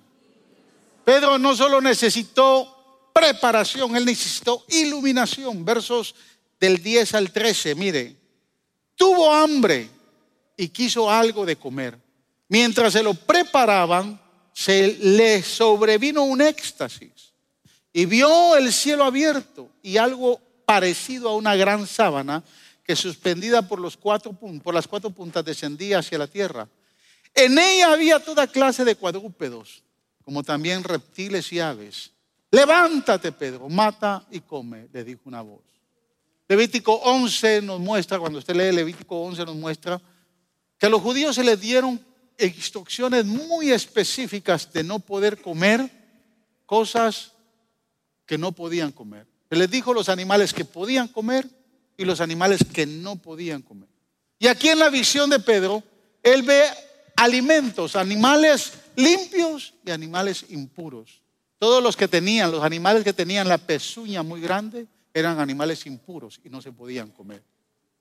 [1.04, 2.82] Pedro no solo necesitó
[3.12, 5.64] preparación, él necesitó iluminación.
[5.64, 6.16] Versos
[6.62, 8.14] del 10 al 13, mire,
[8.94, 9.88] tuvo hambre
[10.56, 11.98] y quiso algo de comer.
[12.46, 14.20] Mientras se lo preparaban,
[14.52, 17.32] se le sobrevino un éxtasis
[17.92, 22.44] y vio el cielo abierto y algo parecido a una gran sábana
[22.84, 23.80] que suspendida por,
[24.62, 26.68] por las cuatro puntas descendía hacia la tierra.
[27.34, 29.82] En ella había toda clase de cuadrúpedos,
[30.24, 32.12] como también reptiles y aves.
[32.52, 35.72] Levántate, Pedro, mata y come, le dijo una voz.
[36.52, 39.98] Levítico 11 nos muestra, cuando usted lee Levítico 11 nos muestra
[40.76, 41.98] que a los judíos se les dieron
[42.38, 45.90] instrucciones muy específicas de no poder comer
[46.66, 47.32] cosas
[48.26, 49.26] que no podían comer.
[49.48, 51.48] Se les dijo los animales que podían comer
[51.96, 53.88] y los animales que no podían comer.
[54.38, 55.82] Y aquí en la visión de Pedro,
[56.22, 56.64] él ve
[57.16, 61.22] alimentos, animales limpios y animales impuros.
[61.58, 66.40] Todos los que tenían, los animales que tenían la pezuña muy grande, eran animales impuros
[66.44, 67.42] y no se podían comer.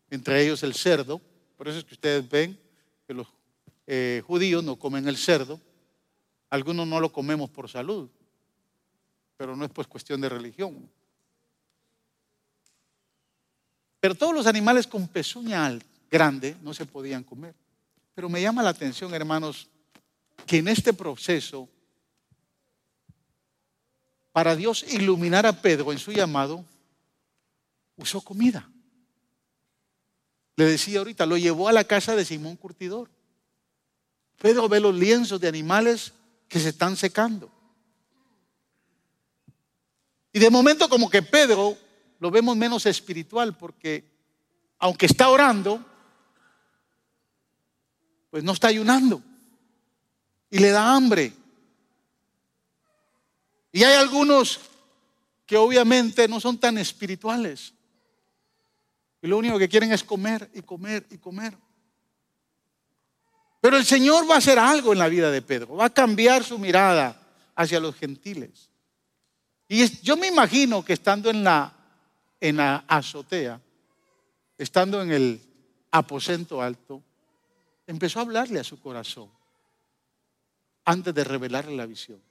[0.09, 1.21] Entre ellos el cerdo,
[1.57, 2.59] por eso es que ustedes ven
[3.07, 3.27] que los
[3.87, 5.59] eh, judíos no comen el cerdo,
[6.49, 8.09] algunos no lo comemos por salud,
[9.37, 10.89] pero no es pues cuestión de religión.
[13.99, 15.77] Pero todos los animales con pezuña
[16.09, 17.53] grande no se podían comer.
[18.13, 19.69] Pero me llama la atención, hermanos,
[20.45, 21.69] que en este proceso,
[24.31, 26.65] para Dios iluminar a Pedro en su llamado,
[28.01, 28.69] usó comida.
[30.55, 33.09] Le decía ahorita, lo llevó a la casa de Simón Curtidor.
[34.37, 36.13] Pedro ve los lienzos de animales
[36.47, 37.51] que se están secando.
[40.33, 41.77] Y de momento como que Pedro
[42.19, 44.09] lo vemos menos espiritual porque
[44.79, 45.85] aunque está orando,
[48.29, 49.21] pues no está ayunando.
[50.49, 51.33] Y le da hambre.
[53.71, 54.59] Y hay algunos
[55.45, 57.73] que obviamente no son tan espirituales.
[59.21, 61.55] Y lo único que quieren es comer y comer y comer.
[63.61, 65.75] Pero el Señor va a hacer algo en la vida de Pedro.
[65.75, 67.15] Va a cambiar su mirada
[67.55, 68.71] hacia los gentiles.
[69.67, 71.71] Y yo me imagino que estando en la,
[72.39, 73.61] en la azotea,
[74.57, 75.41] estando en el
[75.91, 77.03] aposento alto,
[77.85, 79.31] empezó a hablarle a su corazón
[80.83, 82.21] antes de revelarle la visión.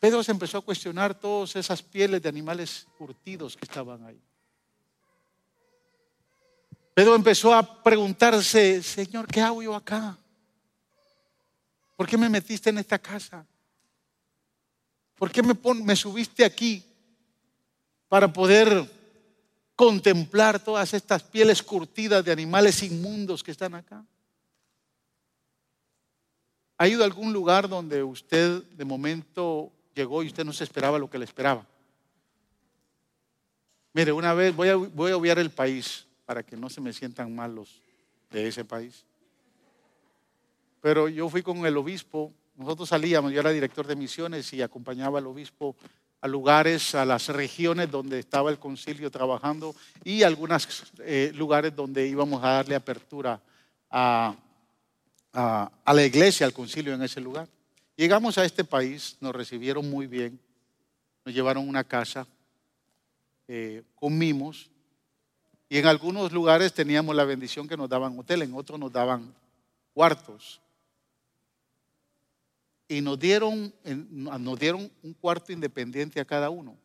[0.00, 4.20] Pedro se empezó a cuestionar todas esas pieles de animales curtidos que estaban ahí.
[6.94, 10.16] Pedro empezó a preguntarse, Señor, ¿qué hago yo acá?
[11.96, 13.46] ¿Por qué me metiste en esta casa?
[15.14, 16.84] ¿Por qué me, subiste aquí
[18.08, 18.90] para poder
[19.74, 24.04] contemplar todas estas pieles curtidas de animales inmundos que están acá?
[26.76, 30.98] ¿Ha ido a algún lugar donde usted de momento llegó y usted no se esperaba
[30.98, 31.64] lo que le esperaba?
[33.94, 36.92] Mire, una vez voy a, voy a obviar el país para que no se me
[36.92, 37.82] sientan malos
[38.30, 39.04] de ese país.
[40.80, 45.18] Pero yo fui con el obispo, nosotros salíamos, yo era director de misiones y acompañaba
[45.18, 45.76] al obispo
[46.20, 52.06] a lugares, a las regiones donde estaba el concilio trabajando y algunos eh, lugares donde
[52.06, 53.40] íbamos a darle apertura
[53.90, 54.34] a,
[55.32, 57.48] a, la iglesia, al concilio en ese lugar.
[57.96, 60.38] Llegamos a este país, nos recibieron muy bien,
[61.24, 62.26] nos llevaron una casa,
[63.48, 64.70] eh, comimos
[65.72, 69.34] y en algunos lugares teníamos la bendición que nos daban hotel, en otros nos daban
[69.94, 70.60] cuartos.
[72.86, 73.72] Y nos dieron,
[74.10, 76.76] nos dieron un cuarto independiente a cada uno.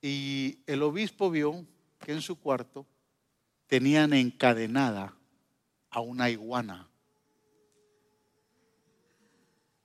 [0.00, 1.66] Y el obispo vio
[2.00, 2.86] que en su cuarto
[3.66, 5.14] tenían encadenada
[5.90, 6.88] a una iguana.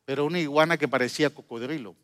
[0.05, 1.97] Pero una iguana que parecía cocodrilo.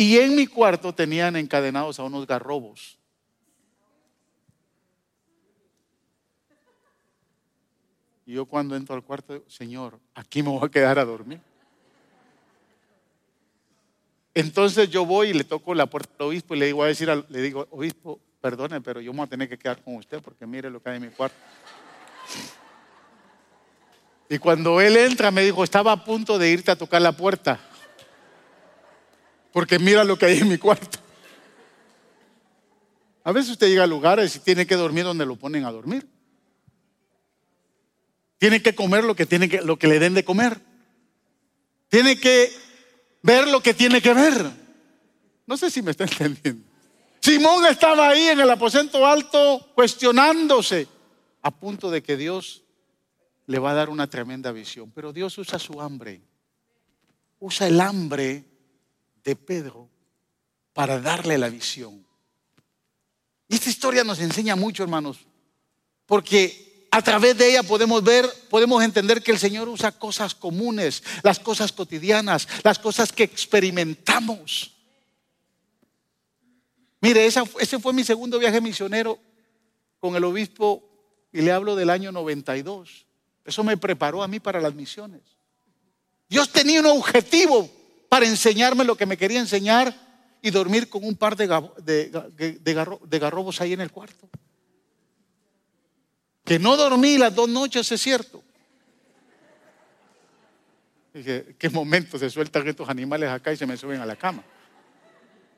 [0.00, 2.96] Y en mi cuarto tenían encadenados a unos garrobos.
[8.24, 11.40] Y yo cuando entro al cuarto, Señor, aquí me voy a quedar a dormir.
[14.34, 17.10] Entonces yo voy y le toco la puerta al obispo y le digo a decir,
[17.28, 20.46] le digo, obispo, perdone, pero yo me voy a tener que quedar con usted porque
[20.46, 21.36] mire lo que hay en mi cuarto.
[24.28, 27.67] Y cuando él entra me dijo, estaba a punto de irte a tocar la puerta
[29.52, 30.98] porque mira lo que hay en mi cuarto.
[33.24, 36.08] A veces usted llega a lugares y tiene que dormir donde lo ponen a dormir.
[38.38, 40.60] Tiene que comer lo que, tiene que, lo que le den de comer.
[41.88, 42.50] Tiene que
[43.22, 44.50] ver lo que tiene que ver.
[45.46, 46.64] No sé si me está entendiendo.
[47.20, 50.86] Simón estaba ahí en el aposento alto cuestionándose
[51.42, 52.62] a punto de que Dios
[53.46, 54.92] le va a dar una tremenda visión.
[54.94, 56.22] Pero Dios usa su hambre.
[57.40, 58.44] Usa el hambre
[59.28, 59.90] de Pedro
[60.72, 62.02] para darle la visión.
[63.46, 65.18] Y esta historia nos enseña mucho, hermanos,
[66.06, 71.02] porque a través de ella podemos ver, podemos entender que el Señor usa cosas comunes,
[71.22, 74.72] las cosas cotidianas, las cosas que experimentamos.
[77.02, 79.18] Mire, ese fue mi segundo viaje misionero
[80.00, 80.88] con el obispo
[81.32, 83.04] y le hablo del año 92.
[83.44, 85.20] Eso me preparó a mí para las misiones.
[86.30, 87.77] Dios tenía un objetivo
[88.08, 89.94] para enseñarme lo que me quería enseñar
[90.40, 94.28] y dormir con un par de, de, garrobos ahí en el cuarto.
[96.44, 98.42] Que no dormí las dos noches, es cierto.
[101.12, 104.42] Dije, ¿qué momento se sueltan estos animales acá y se me suben a la cama?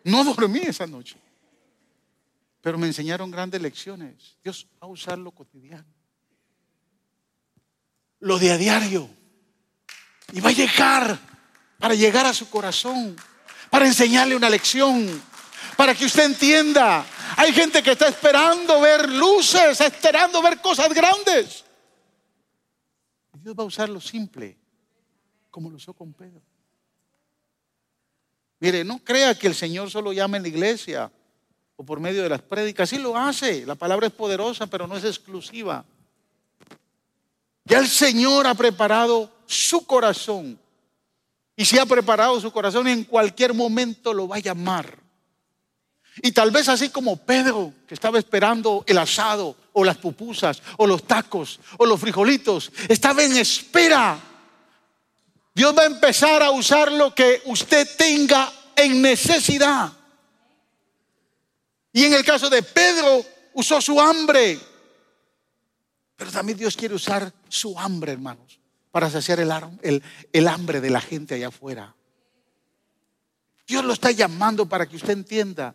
[0.05, 1.17] No dormí esa noche.
[2.63, 4.37] Pero me enseñaron grandes lecciones.
[4.43, 5.87] Dios va a usar lo cotidiano.
[8.21, 9.09] Lo de a diario.
[10.33, 11.30] Y va a llegar
[11.81, 13.17] para llegar a su corazón,
[13.71, 15.21] para enseñarle una lección,
[15.77, 17.05] para que usted entienda.
[17.37, 21.65] Hay gente que está esperando ver luces, esperando ver cosas grandes.
[23.33, 24.59] Dios va a usar lo simple,
[25.51, 26.43] como lo usó con Pedro.
[28.59, 31.11] Mire, no crea que el Señor solo llama en la iglesia
[31.77, 32.91] o por medio de las prédicas.
[32.91, 33.65] Sí lo hace.
[33.65, 35.83] La palabra es poderosa, pero no es exclusiva.
[37.65, 40.61] Ya el Señor ha preparado su corazón.
[41.61, 44.97] Y si ha preparado su corazón, en cualquier momento lo va a llamar.
[46.23, 50.87] Y tal vez así como Pedro, que estaba esperando el asado, o las pupusas, o
[50.87, 54.19] los tacos, o los frijolitos, estaba en espera.
[55.55, 59.93] Dios va a empezar a usar lo que usted tenga en necesidad.
[61.93, 64.59] Y en el caso de Pedro, usó su hambre.
[66.17, 68.60] Pero también Dios quiere usar su hambre, hermanos,
[68.91, 71.95] para saciar el, hambre de la gente allá afuera.
[73.67, 75.75] Dios lo está llamando para que usted entienda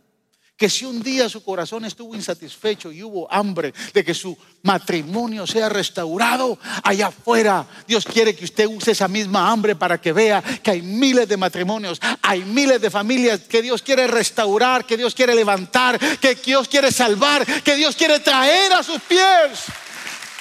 [0.57, 5.45] que si un día su corazón estuvo insatisfecho y hubo hambre de que su matrimonio
[5.45, 10.41] sea restaurado, allá afuera Dios quiere que usted use esa misma hambre para que vea
[10.41, 15.13] que hay miles de matrimonios, hay miles de familias que Dios quiere restaurar, que Dios
[15.13, 19.65] quiere levantar, que Dios quiere salvar, que Dios quiere traer a sus pies.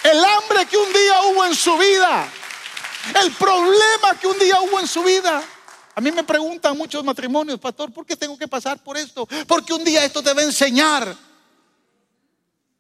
[0.05, 2.29] El hambre que un día hubo en su vida,
[3.23, 5.43] el problema que un día hubo en su vida.
[5.95, 9.27] A mí me preguntan muchos matrimonios, pastor, ¿por qué tengo que pasar por esto?
[9.47, 11.17] Porque un día esto te va a enseñar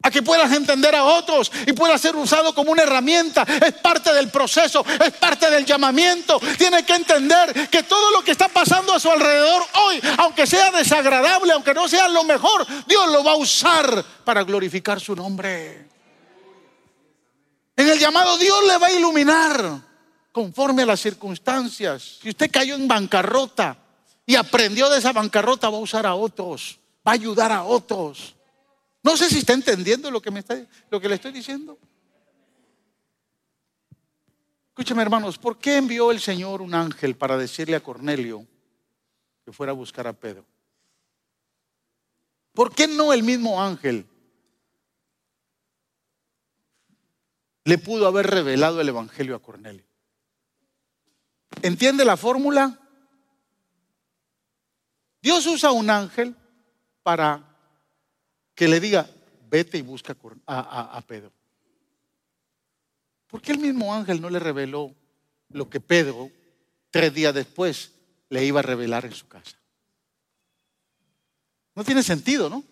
[0.04, 3.42] a que puedas entender a otros y pueda ser usado como una herramienta.
[3.42, 6.38] Es parte del proceso, es parte del llamamiento.
[6.58, 10.70] Tiene que entender que todo lo que está pasando a su alrededor hoy, aunque sea
[10.72, 15.88] desagradable, aunque no sea lo mejor, Dios lo va a usar para glorificar su nombre.
[17.74, 19.93] En el llamado Dios le va a iluminar
[20.34, 22.18] conforme a las circunstancias.
[22.20, 23.78] Si usted cayó en bancarrota
[24.26, 28.34] y aprendió de esa bancarrota, va a usar a otros, va a ayudar a otros.
[29.00, 30.60] No sé si está entendiendo lo que, me está,
[30.90, 31.78] lo que le estoy diciendo.
[34.70, 38.44] Escúcheme, hermanos, ¿por qué envió el Señor un ángel para decirle a Cornelio
[39.44, 40.44] que fuera a buscar a Pedro?
[42.54, 44.04] ¿Por qué no el mismo ángel
[47.62, 49.93] le pudo haber revelado el Evangelio a Cornelio?
[51.62, 52.78] ¿Entiende la fórmula?
[55.22, 56.36] Dios usa un ángel
[57.02, 57.42] para
[58.54, 59.08] que le diga,
[59.48, 60.14] vete y busca
[60.46, 61.32] a, Pedro.
[63.26, 64.94] ¿Por qué el mismo ángel no le reveló
[65.48, 66.30] lo que Pedro,
[66.90, 67.92] tres días después,
[68.28, 69.56] le iba a revelar en su casa?
[71.74, 72.62] No tiene sentido, ¿no?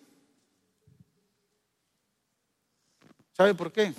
[3.32, 3.94] ¿Sabe por qué?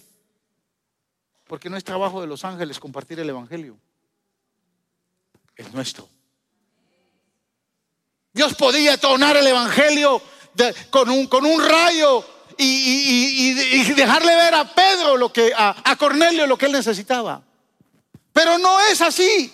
[1.45, 3.77] Porque no es trabajo de los ángeles compartir el Evangelio
[5.55, 6.07] es nuestro.
[8.33, 10.21] Dios podía tonar el Evangelio
[10.89, 12.25] con, un, con, un, rayo
[12.57, 13.53] y,
[13.93, 17.43] dejarle ver a Pedro lo que, a, a Cornelio lo que él necesitaba.
[18.31, 19.53] Pero no es así.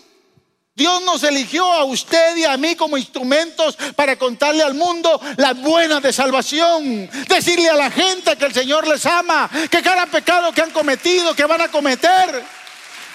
[0.73, 5.59] Dios nos eligió a usted y a mí como instrumentos para contarle al mundo las
[5.59, 7.09] buenas de salvación.
[7.27, 11.35] Decirle a la gente que el Señor les ama, que cada pecado que han cometido,
[11.35, 12.45] que van a cometer.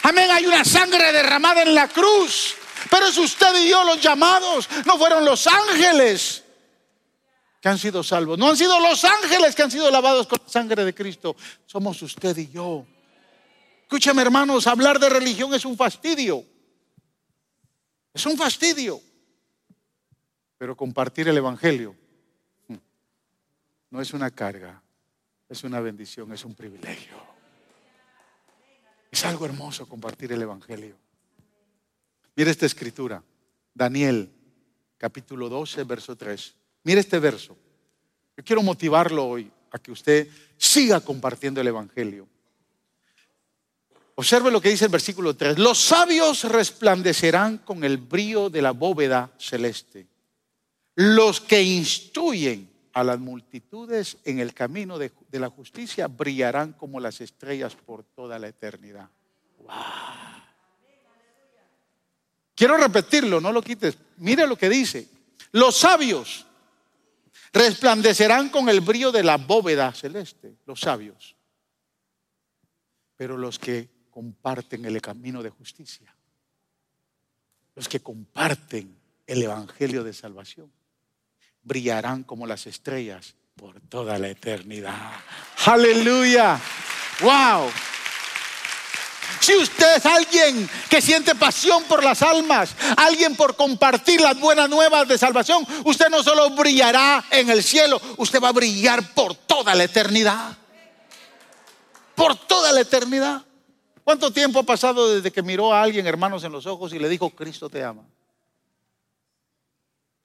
[0.02, 2.56] Amén, hay una sangre derramada en la cruz
[2.90, 6.44] pero es usted y yo los llamados, no fueron los ángeles
[7.60, 10.48] que han sido salvos, no han sido los ángeles que han sido lavados con la
[10.48, 11.34] sangre de Cristo,
[11.66, 12.86] somos usted y yo.
[13.82, 16.44] Escúcheme hermanos, hablar de religión es un fastidio,
[18.12, 19.00] es un fastidio,
[20.58, 21.96] pero compartir el Evangelio
[22.68, 22.76] hmm,
[23.90, 24.82] no es una carga,
[25.48, 27.14] es una bendición, es un privilegio.
[29.10, 31.03] Es algo hermoso compartir el Evangelio.
[32.36, 33.22] Mire esta escritura,
[33.72, 34.30] Daniel
[34.98, 36.54] capítulo 12, verso 3.
[36.84, 37.56] Mire este verso.
[38.36, 42.28] Yo quiero motivarlo hoy a que usted siga compartiendo el Evangelio.
[44.16, 45.58] Observe lo que dice el versículo 3.
[45.58, 50.06] Los sabios resplandecerán con el brillo de la bóveda celeste.
[50.96, 57.00] Los que instruyen a las multitudes en el camino de, de la justicia brillarán como
[57.00, 59.08] las estrellas por toda la eternidad.
[59.58, 60.43] ¡Wow!
[62.54, 63.96] Quiero repetirlo, no lo quites.
[64.18, 65.08] Mire lo que dice.
[65.52, 66.46] Los sabios
[67.52, 71.36] resplandecerán con el brillo de la bóveda celeste, los sabios.
[73.16, 76.14] Pero los que comparten el camino de justicia
[77.74, 78.96] los que comparten
[79.26, 80.70] el Evangelio de salvación,
[81.62, 85.12] brillarán como las estrellas por toda la eternidad.
[85.66, 86.60] Aleluya.
[87.20, 87.70] Wow.
[89.40, 94.68] Si usted es alguien que siente pasión por las almas, alguien por compartir las buenas
[94.68, 99.34] nuevas de salvación, usted no solo brillará en el cielo, usted va a brillar por
[99.34, 100.56] toda la eternidad.
[102.14, 103.42] Por toda la eternidad.
[104.02, 107.08] ¿Cuánto tiempo ha pasado desde que miró a alguien, hermanos, en los ojos y le
[107.08, 108.02] dijo, Cristo te ama?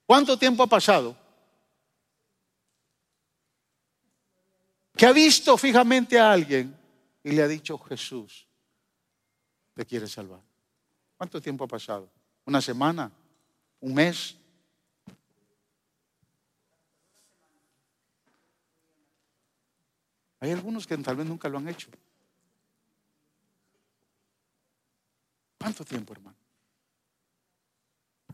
[0.06, 1.16] ¿Cuánto tiempo ha pasado?
[4.96, 6.78] Que ha visto fijamente a alguien
[7.24, 8.49] y le ha dicho, Jesús
[9.80, 10.42] te quiere salvar.
[11.16, 12.10] ¿Cuánto tiempo ha pasado?
[12.44, 13.10] ¿Una semana?
[13.80, 14.36] ¿Un mes?
[20.42, 21.88] Hay algunos que tal vez nunca lo han hecho.
[25.58, 26.36] ¿Cuánto tiempo, hermano?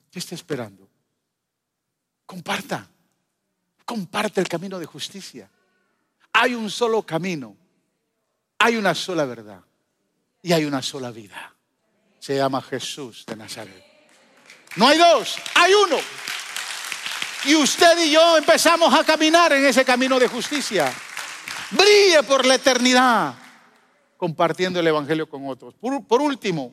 [0.10, 0.90] ¿Qué está esperando?
[2.26, 2.90] Comparta.
[3.86, 5.48] Comparte el camino de justicia.
[6.34, 7.56] Hay un solo camino.
[8.58, 9.64] Hay una sola verdad.
[10.46, 11.56] Y hay una sola vida.
[12.20, 13.84] Se llama Jesús de Nazaret.
[14.76, 15.98] No hay dos, hay uno.
[17.46, 20.94] Y usted y yo empezamos a caminar en ese camino de justicia.
[21.72, 23.34] Brille por la eternidad
[24.18, 25.74] compartiendo el Evangelio con otros.
[26.08, 26.72] Por, último,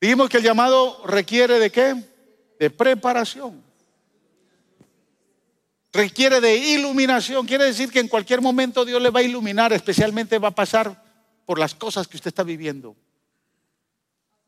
[0.00, 1.94] Dijimos que el llamado requiere de qué?
[2.58, 3.62] De preparación.
[5.92, 7.46] Requiere de iluminación.
[7.46, 11.01] Quiere decir que en cualquier momento Dios le va a iluminar, especialmente va a pasar
[11.52, 12.96] por las cosas que usted está viviendo.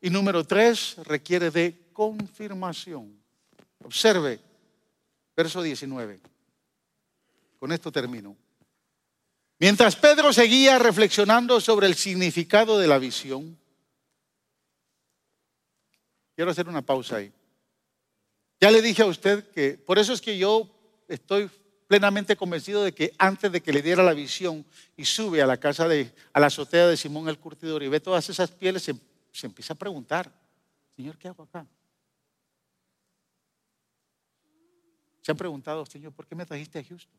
[0.01, 3.15] Y número tres, requiere de confirmación.
[3.85, 4.41] Observe,
[5.37, 6.19] verso 19.
[7.59, 8.35] Con esto termino.
[9.59, 13.59] Mientras Pedro seguía reflexionando sobre el significado de la visión,
[16.35, 17.31] Quiero hacer una pausa ahí.
[18.63, 20.71] Ya le dije a usted que por eso es que yo
[21.07, 21.51] estoy
[21.95, 24.67] plenamente convencido de que antes de que le diera la visión
[24.97, 28.01] y sube a la casa de, a la azotea de Simón el curtidor y ve
[28.01, 28.97] todas esas pieles, se,
[29.31, 30.29] se empieza a preguntar,
[30.97, 31.65] Señor, ¿qué hago acá?
[35.23, 37.17] Se han preguntado, Señor, ¿por qué me trajiste a Houston?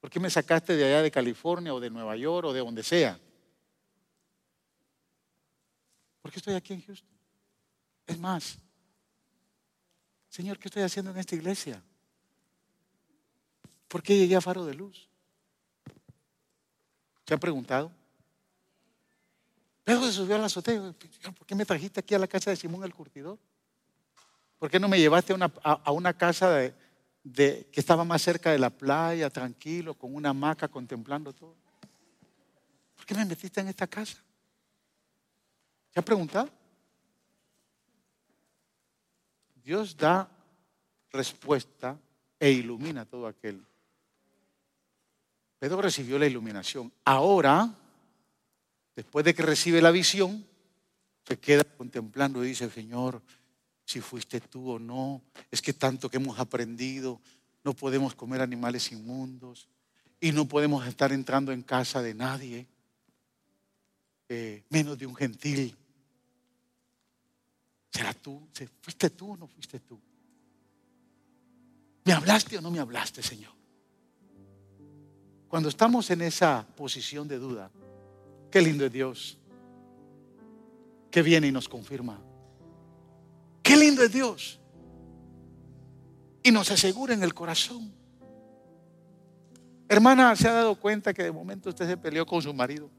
[0.00, 2.84] ¿Por qué me sacaste de allá de California o de Nueva York o de donde
[2.84, 3.18] sea?
[6.22, 7.18] ¿Por qué estoy aquí en Houston?
[8.06, 8.56] Es más,
[10.28, 11.82] Señor, ¿qué estoy haciendo en esta iglesia?
[13.88, 15.08] ¿Por qué llegué a Faro de Luz?
[17.26, 17.90] ¿Se ha preguntado?
[19.84, 20.94] Pedro se subió a la azotea.
[21.36, 23.38] ¿Por qué me trajiste aquí a la casa de Simón el Curtidor?
[24.58, 26.72] ¿Por qué no me llevaste a una, casa
[27.24, 31.54] que estaba más cerca de la playa, tranquilo, con una hamaca, contemplando todo?
[32.96, 34.22] ¿Por qué me metiste en esta casa?
[35.92, 36.50] ¿Se ha preguntado?
[39.62, 40.28] Dios da
[41.10, 41.98] respuesta
[42.38, 43.67] e ilumina todo aquel.
[45.58, 46.92] Pedro recibió la iluminación.
[47.04, 47.74] Ahora,
[48.94, 50.46] después de que recibe la visión,
[51.26, 53.20] se queda contemplando y dice, Señor,
[53.84, 57.20] si fuiste tú o no, es que tanto que hemos aprendido,
[57.64, 59.68] no podemos comer animales inmundos
[60.20, 62.66] y no podemos estar entrando en casa de nadie.
[64.28, 65.74] Eh, menos de un gentil.
[67.90, 68.46] ¿Será tú?
[68.80, 69.98] ¿Fuiste tú o no fuiste tú?
[72.04, 73.57] ¿Me hablaste o no me hablaste, Señor?
[75.48, 77.70] Cuando estamos en esa posición de duda,
[78.50, 79.38] qué lindo es Dios,
[81.10, 82.20] que viene y nos confirma.
[83.62, 84.60] Qué lindo es Dios.
[86.42, 87.92] Y nos asegura en el corazón.
[89.88, 92.90] Hermana, ¿se ha dado cuenta que de momento usted se peleó con su marido?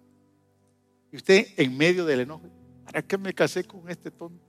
[1.12, 2.48] Y usted en medio del enojo,
[2.84, 4.44] ¿para qué me casé con este tonto?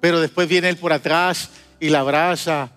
[0.00, 2.70] Pero después viene él por atrás y la abraza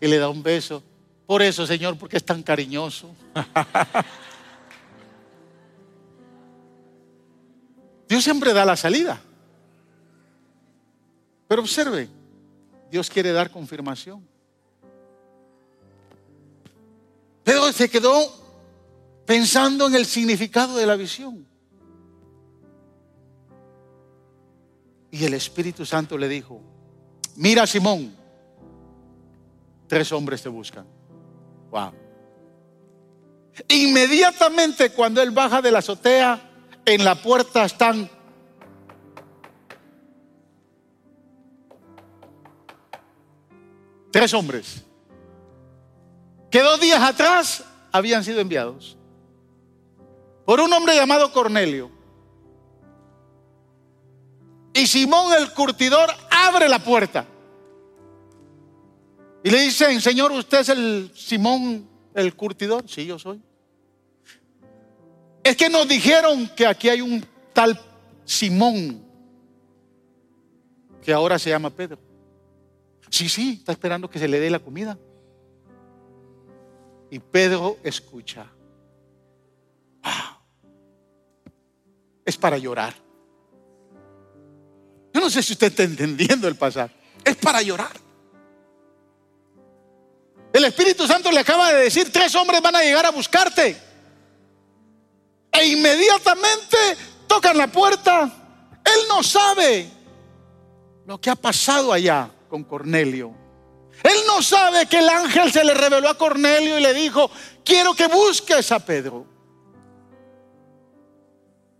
[0.00, 0.82] y le da un beso.
[1.30, 3.14] Por eso, Señor, porque es tan cariñoso.
[8.08, 9.22] Dios siempre da la salida.
[11.46, 12.08] Pero observe,
[12.90, 14.26] Dios quiere dar confirmación.
[17.44, 21.46] Pero se quedó pensando en el significado de la visión.
[25.12, 26.60] Y el Espíritu Santo le dijo,
[27.36, 28.16] mira Simón,
[29.86, 30.98] tres hombres te buscan.
[33.68, 36.40] Inmediatamente cuando él baja de la azotea,
[36.84, 38.10] en la puerta están
[44.10, 44.84] tres hombres
[46.50, 48.96] que dos días atrás habían sido enviados.
[50.44, 51.92] por un hombre llamado Cornelio.
[54.72, 57.24] Y Simón el curtidor abre la puerta.
[59.42, 62.88] Y le dicen, Señor, ¿usted es el Simón el curtidor?
[62.88, 63.40] Sí, yo soy.
[65.42, 67.80] Es que nos dijeron que aquí hay un tal
[68.24, 69.02] Simón
[71.02, 71.98] que ahora se llama Pedro.
[73.08, 74.98] Sí, sí, está esperando que se le dé la comida.
[77.10, 78.46] Y Pedro escucha.
[80.02, 80.38] Ah,
[82.24, 82.94] es para llorar.
[85.12, 86.94] Yo no sé si usted está entendiendo el pasaje.
[87.24, 88.09] Es para llorar.
[90.52, 93.76] El Espíritu Santo le acaba de decir, tres hombres van a llegar a buscarte.
[95.52, 96.76] E inmediatamente
[97.26, 98.30] tocan la puerta.
[98.84, 99.88] Él no sabe
[101.06, 103.34] lo que ha pasado allá con Cornelio.
[104.02, 107.30] Él no sabe que el ángel se le reveló a Cornelio y le dijo,
[107.64, 109.26] quiero que busques a Pedro.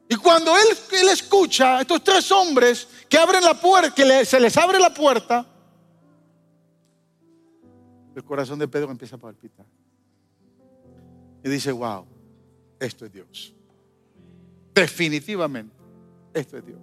[0.08, 4.40] Y cuando él, él escucha a estos tres hombres que abren la puerta, que se
[4.40, 5.46] les abre la puerta,
[8.14, 9.66] el corazón de Pedro empieza a palpitar.
[11.42, 12.06] Y dice, wow,
[12.78, 13.54] esto es Dios.
[14.74, 15.74] Definitivamente,
[16.34, 16.78] esto es Dios.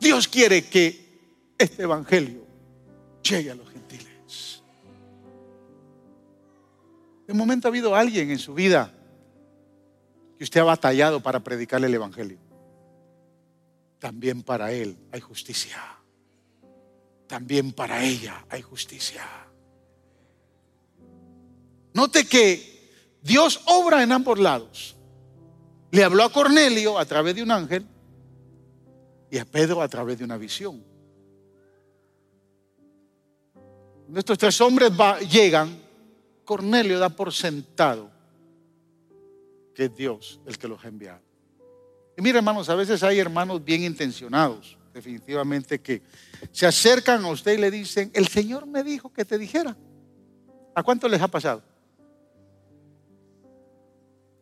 [0.00, 1.04] Dios quiere que
[1.56, 2.44] este evangelio
[3.22, 4.62] llegue a los gentiles.
[7.26, 8.92] De momento ha habido alguien en su vida
[10.36, 12.38] que usted ha batallado para predicarle el Evangelio.
[13.98, 15.78] También para él hay justicia.
[17.34, 19.26] También para ella hay justicia.
[21.92, 24.94] Note que Dios obra en ambos lados.
[25.90, 27.88] Le habló a Cornelio a través de un ángel
[29.32, 30.80] y a Pedro a través de una visión.
[34.14, 34.92] Estos tres hombres
[35.28, 35.76] llegan,
[36.44, 38.12] Cornelio da por sentado
[39.74, 41.20] que es Dios el que los ha enviado.
[42.16, 46.02] Y mira, hermanos, a veces hay hermanos bien intencionados, definitivamente, que
[46.52, 49.76] se acercan a usted y le dicen, el Señor me dijo que te dijera.
[50.74, 51.62] ¿A cuánto les ha pasado?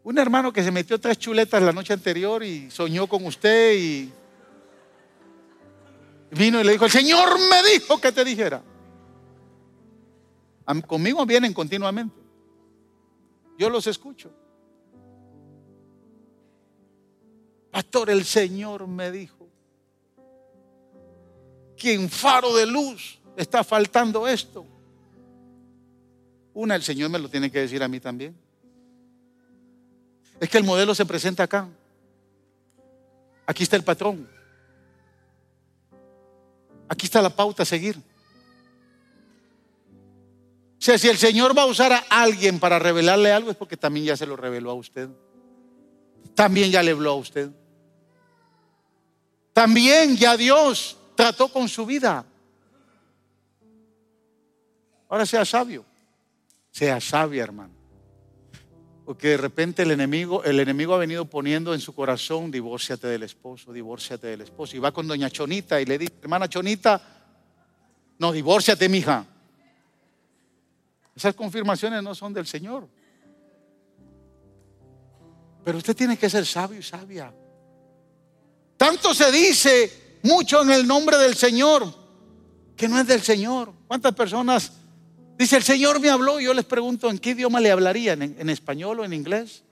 [0.04, 4.12] Un hermano que se metió tres chuletas la noche anterior y soñó con usted y
[6.32, 8.62] vino y le dijo, el Señor me dijo que te dijera.
[10.86, 12.16] Conmigo vienen continuamente.
[13.58, 14.30] Yo los escucho.
[17.70, 19.41] Pastor, el Señor me dijo
[21.82, 24.64] que en faro de luz está faltando esto.
[26.54, 28.36] Una, el Señor me lo tiene que decir a mí también.
[30.38, 31.68] Es que el modelo se presenta acá.
[33.46, 34.28] Aquí está el patrón.
[36.88, 37.96] Aquí está la pauta a seguir.
[40.78, 43.76] O sea, si el Señor va a usar a alguien para revelarle algo es porque
[43.76, 45.08] también ya se lo reveló a usted.
[46.36, 47.50] También ya le habló a usted.
[49.52, 52.24] También ya Dios trató con su vida.
[55.08, 55.84] Ahora sea sabio.
[56.70, 57.74] Sea sabia, hermano.
[59.04, 63.24] Porque de repente el enemigo, el enemigo ha venido poniendo en su corazón, divórciate del
[63.24, 64.76] esposo, divórciate del esposo.
[64.76, 67.00] Y va con doña Chonita y le dice, hermana Chonita,
[68.18, 69.26] no, divórciate, mija.
[71.14, 72.88] Esas confirmaciones no son del Señor.
[75.64, 77.32] Pero usted tiene que ser sabio y sabia.
[78.76, 82.02] Tanto se dice mucho en el nombre del Señor
[82.76, 83.72] que no es del Señor.
[83.86, 84.72] ¿Cuántas personas
[85.38, 86.40] dice el Señor me habló?
[86.40, 89.62] Yo les pregunto en qué idioma le hablarían, en, español o en inglés.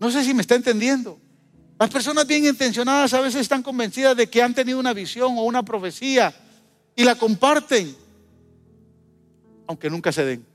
[0.00, 1.18] No sé si me está entendiendo.
[1.78, 5.42] Las personas bien intencionadas a veces están convencidas de que han tenido una visión o
[5.42, 6.34] una profecía
[6.94, 7.94] y la comparten,
[9.66, 10.46] aunque nunca se den,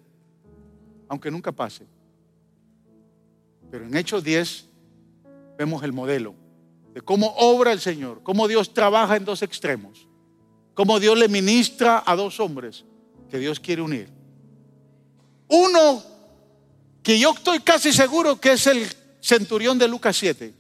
[1.08, 1.86] aunque nunca pase.
[3.70, 4.66] Pero en Hechos 10
[5.58, 6.47] vemos el modelo
[6.98, 10.08] de cómo obra el Señor, cómo Dios trabaja en dos extremos,
[10.74, 12.86] cómo Dios le ministra a dos hombres
[13.30, 14.10] que Dios quiere unir.
[15.48, 16.04] Uno
[17.04, 18.88] que yo estoy casi seguro que es el
[19.22, 20.56] centurión de Lucas 7,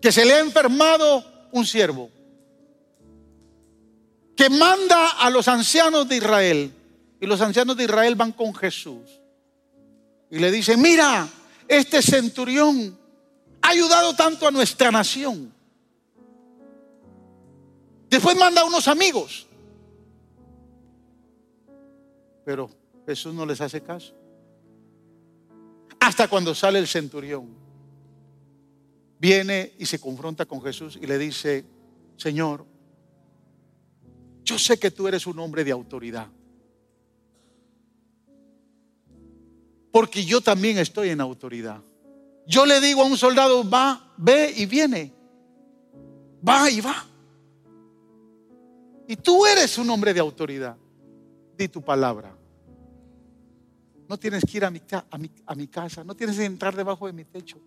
[0.00, 2.10] que se le ha enfermado un siervo,
[4.34, 6.72] que manda a los ancianos de Israel,
[7.20, 9.20] y los ancianos de Israel van con Jesús,
[10.30, 11.28] y le dicen, mira,
[11.68, 13.04] este centurión
[13.66, 15.52] ha ayudado tanto a nuestra nación.
[18.08, 19.48] Después manda a unos amigos.
[22.44, 22.70] Pero
[23.04, 24.14] Jesús no les hace caso.
[25.98, 27.48] Hasta cuando sale el centurión.
[29.18, 31.64] Viene y se confronta con Jesús y le dice,
[32.16, 32.64] Señor,
[34.44, 36.28] yo sé que tú eres un hombre de autoridad.
[39.90, 41.82] Porque yo también estoy en autoridad.
[42.46, 45.12] Yo le digo a un soldado, va, ve y viene.
[46.46, 47.04] Va y va.
[49.08, 50.76] Y tú eres un hombre de autoridad.
[51.56, 52.36] Di tu palabra.
[54.08, 54.80] No tienes que ir a mi,
[55.46, 57.58] a mi, casa, no tienes que entrar debajo de mi techo.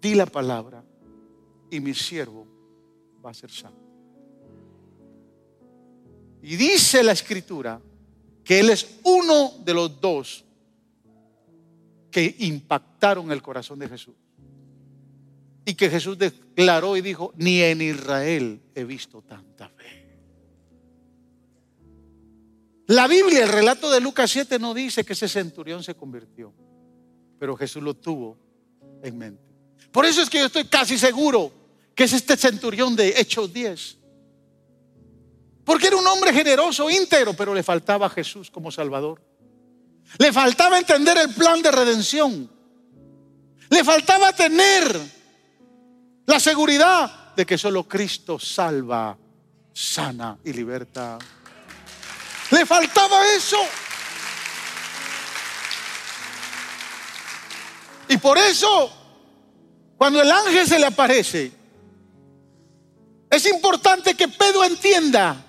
[0.00, 0.84] Di la palabra
[1.70, 2.46] y mi siervo
[3.24, 3.80] va a ser santo.
[6.42, 7.80] Y dice la escritura
[8.44, 10.43] que Él es uno de los dos
[12.14, 14.14] que impactaron el corazón de Jesús.
[15.64, 20.06] Y que Jesús declaró y dijo, ni en Israel he visto tanta fe.
[22.86, 26.54] La Biblia, el relato de Lucas 7 no dice que ese centurión se convirtió,
[27.36, 28.38] pero Jesús lo tuvo
[29.02, 29.42] en mente.
[29.90, 31.50] Por eso es que yo estoy casi seguro
[31.96, 33.98] que es este centurión de Hechos 10.
[35.64, 39.20] Porque era un hombre generoso, íntegro, pero le faltaba a Jesús como Salvador.
[40.18, 42.50] Le faltaba entender el plan de redención.
[43.70, 45.00] Le faltaba tener
[46.26, 49.16] la seguridad de que solo Cristo salva,
[49.72, 51.18] sana y liberta.
[52.50, 53.58] Le faltaba eso.
[58.08, 58.92] Y por eso,
[59.96, 61.52] cuando el ángel se le aparece,
[63.30, 65.44] es importante que Pedro entienda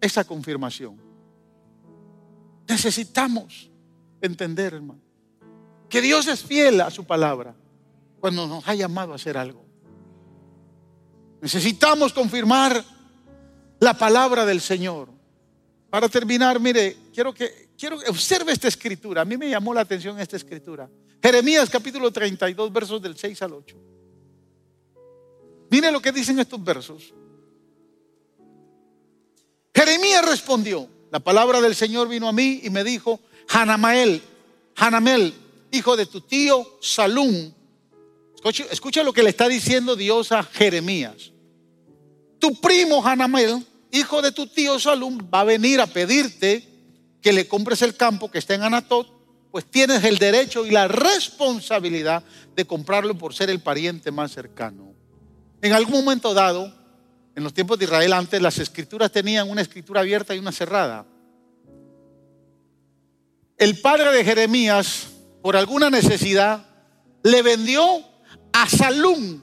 [0.00, 1.03] esa confirmación.
[2.68, 3.70] Necesitamos
[4.20, 5.00] entender, hermano,
[5.88, 7.54] que Dios es fiel a su palabra
[8.20, 9.64] cuando nos ha llamado a hacer algo.
[11.40, 12.82] Necesitamos confirmar
[13.80, 15.08] la palabra del Señor.
[15.90, 19.22] Para terminar, mire, quiero que quiero observe esta escritura.
[19.22, 20.88] A mí me llamó la atención esta escritura.
[21.22, 23.76] Jeremías capítulo 32, versos del 6 al 8.
[25.70, 27.14] Mire lo que dicen estos versos.
[29.74, 34.20] Jeremías respondió, la palabra del Señor vino a mí y me dijo, Hanamael,
[34.74, 35.32] Hanamel,
[35.70, 37.52] hijo de tu tío Salum.
[38.34, 41.30] Escucha, escucha, lo que le está diciendo Dios a Jeremías.
[42.40, 46.68] Tu primo Hanamel, hijo de tu tío Salum, va a venir a pedirte
[47.22, 49.06] que le compres el campo que está en Anatot,
[49.52, 52.24] pues tienes el derecho y la responsabilidad
[52.56, 54.92] de comprarlo por ser el pariente más cercano.
[55.62, 56.74] En algún momento dado,
[57.34, 61.06] en los tiempos de Israel antes las escrituras tenían una escritura abierta y una cerrada.
[63.56, 65.08] El padre de Jeremías,
[65.42, 66.66] por alguna necesidad,
[67.22, 67.82] le vendió
[68.52, 69.42] a Salum,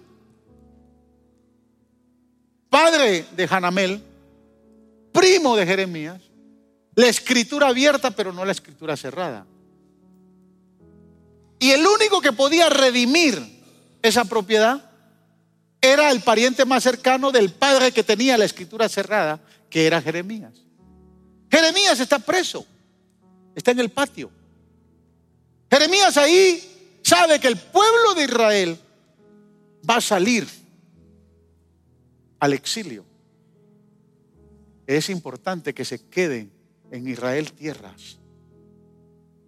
[2.70, 4.02] padre de Hanamel,
[5.12, 6.22] primo de Jeremías,
[6.96, 9.46] la escritura abierta pero no la escritura cerrada.
[11.60, 13.40] Y el único que podía redimir
[14.02, 14.91] esa propiedad
[15.82, 20.54] era el pariente más cercano del padre que tenía la escritura cerrada, que era Jeremías.
[21.50, 22.66] Jeremías está preso,
[23.56, 24.30] está en el patio.
[25.70, 28.78] Jeremías ahí sabe que el pueblo de Israel
[29.90, 30.48] va a salir
[32.40, 33.06] al exilio.
[34.86, 36.52] Es importante que se queden
[36.92, 38.20] en Israel tierras.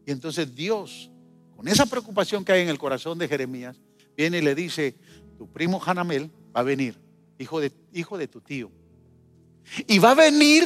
[0.06, 1.12] Y entonces Dios,
[1.56, 3.78] con esa preocupación que hay en el corazón de Jeremías,
[4.16, 4.96] viene y le dice,
[5.44, 6.96] tu primo Hanamel va a venir,
[7.38, 8.72] hijo de, hijo de tu tío.
[9.88, 10.64] Y va a venir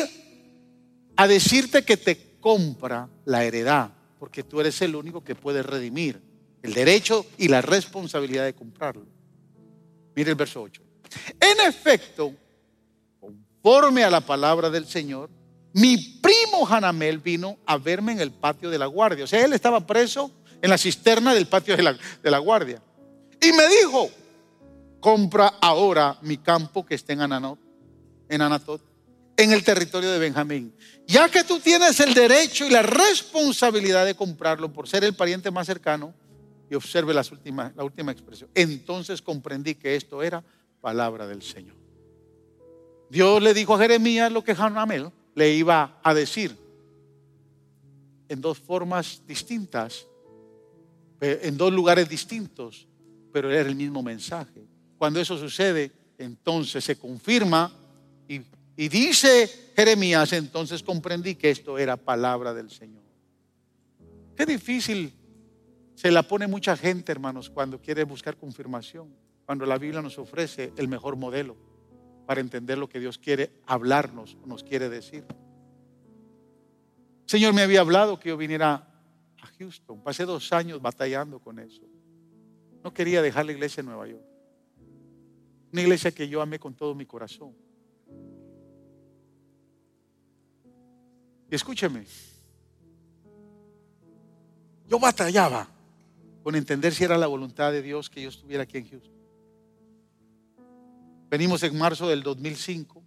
[1.16, 6.22] a decirte que te compra la heredad, porque tú eres el único que puede redimir
[6.62, 9.08] el derecho y la responsabilidad de comprarlo.
[10.16, 10.80] Mire el verso 8.
[11.40, 12.36] En efecto,
[13.20, 15.32] conforme a la palabra del Señor,
[15.74, 19.24] mi primo Hanamel vino a verme en el patio de la guardia.
[19.24, 22.80] O sea, él estaba preso en la cisterna del patio de la, de la guardia.
[23.42, 24.12] Y me dijo,
[25.08, 27.58] compra ahora mi campo que está en Anatot,
[28.28, 28.82] en Anatot,
[29.38, 30.76] en el territorio de Benjamín.
[31.08, 35.50] Ya que tú tienes el derecho y la responsabilidad de comprarlo por ser el pariente
[35.50, 36.14] más cercano,
[36.70, 37.24] y observe la
[37.86, 40.44] última expresión, entonces comprendí que esto era
[40.82, 41.78] palabra del Señor.
[43.10, 46.54] Dios le dijo a Jeremías lo que Hanamel le iba a decir
[48.28, 50.06] en dos formas distintas,
[51.22, 52.90] en dos lugares distintos,
[53.32, 54.68] pero era el mismo mensaje.
[54.98, 57.72] Cuando eso sucede, entonces se confirma
[58.28, 58.42] y,
[58.90, 63.04] dice Jeremías, entonces comprendí que esto era palabra del Señor.
[64.36, 65.14] Qué difícil
[65.96, 70.74] se la pone mucha gente, hermanos, cuando quiere buscar confirmación, cuando la Biblia nos ofrece
[70.78, 71.56] el mejor modelo
[72.28, 75.26] para entender lo que Dios quiere hablarnos, nos quiere decir.
[77.24, 78.74] El Señor me había hablado que yo viniera
[79.42, 80.02] a Houston.
[80.04, 81.82] Pasé dos años batallando con eso.
[82.84, 84.37] No quería dejar la iglesia en Nueva York.
[85.72, 87.54] Una iglesia que yo amé con todo mi corazón.
[91.50, 92.06] Y escúcheme.
[94.88, 95.68] Yo batallaba
[96.44, 99.18] con entender si era la voluntad de Dios que yo estuviera aquí en Houston.
[101.30, 103.04] Venimos en marzo del 2005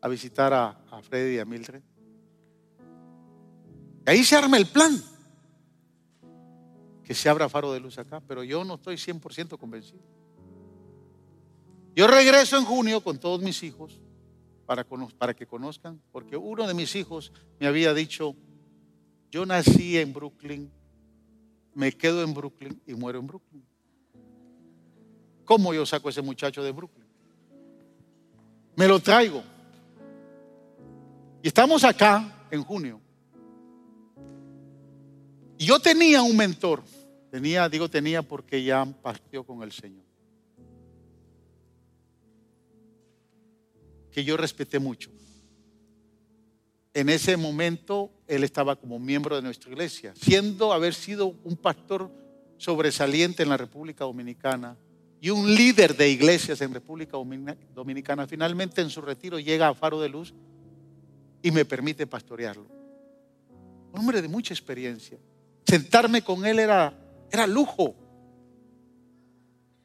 [0.00, 1.82] a visitar a, a Freddy y a Mildred.
[4.06, 4.96] Y ahí se arma el plan.
[7.02, 10.02] Que se abra faro de luz acá, pero yo no estoy 100% convencido.
[11.96, 13.98] Yo regreso en junio con todos mis hijos
[14.66, 14.84] para,
[15.34, 18.36] que conozcan, porque uno de mis hijos me había dicho,
[19.30, 20.70] yo nací en Brooklyn,
[21.72, 23.64] me quedo en Brooklyn y muero en Brooklyn.
[25.46, 27.06] ¿Cómo yo saco a ese muchacho de Brooklyn?
[28.76, 29.42] Me lo traigo.
[31.42, 33.00] Y estamos acá en junio.
[35.56, 36.82] Y yo tenía un mentor.
[37.30, 40.05] Tenía, digo tenía porque ya partió con el Señor.
[44.16, 45.10] Que yo respeté mucho.
[46.94, 52.10] En ese momento él estaba como miembro de nuestra iglesia, siendo haber sido un pastor
[52.56, 54.78] sobresaliente en la República Dominicana
[55.20, 57.18] y un líder de iglesias en República
[57.74, 58.26] Dominicana.
[58.26, 60.32] Finalmente en su retiro llega a Faro de Luz
[61.42, 62.66] y me permite pastorearlo.
[63.92, 65.18] Un hombre de mucha experiencia.
[65.66, 66.98] Sentarme con él era,
[67.30, 67.94] era lujo.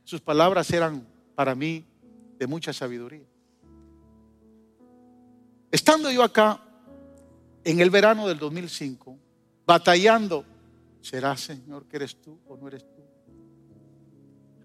[0.05, 1.05] Sus palabras eran
[1.35, 1.83] para mí
[2.39, 3.29] de mucha sabiduría.
[5.71, 6.61] Estando yo acá
[7.63, 9.17] en el verano del 2005,
[9.65, 10.43] batallando,
[11.01, 13.01] ¿será Señor que eres tú o no eres tú?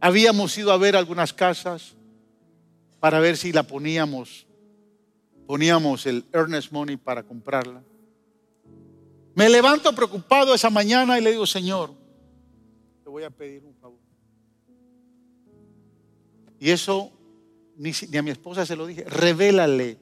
[0.01, 1.95] Habíamos ido a ver algunas casas
[2.99, 4.47] para ver si la poníamos,
[5.47, 7.83] poníamos el earnest money para comprarla.
[9.35, 11.93] Me levanto preocupado esa mañana y le digo, Señor,
[13.05, 14.01] te voy a pedir un favor.
[16.59, 17.13] Y eso
[17.77, 19.99] ni, a mi esposa se lo dije, revélale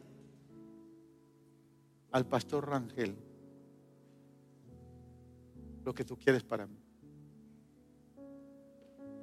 [2.15, 3.17] al pastor Rangel
[5.85, 6.79] lo que tú quieres para mí.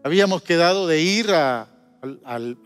[0.04, 2.58] Habíamos quedado de ir al,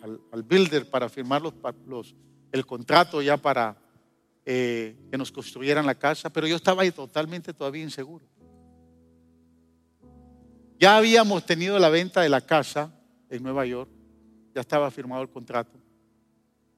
[0.46, 2.16] builder para firmar los,
[2.52, 3.78] el contrato ya para
[4.44, 8.26] eh, que nos construyeran la casa, pero yo estaba ahí totalmente todavía inseguro.
[10.80, 12.92] Ya habíamos tenido la venta de la casa
[13.30, 13.92] en Nueva York,
[14.56, 15.78] ya estaba firmado el contrato,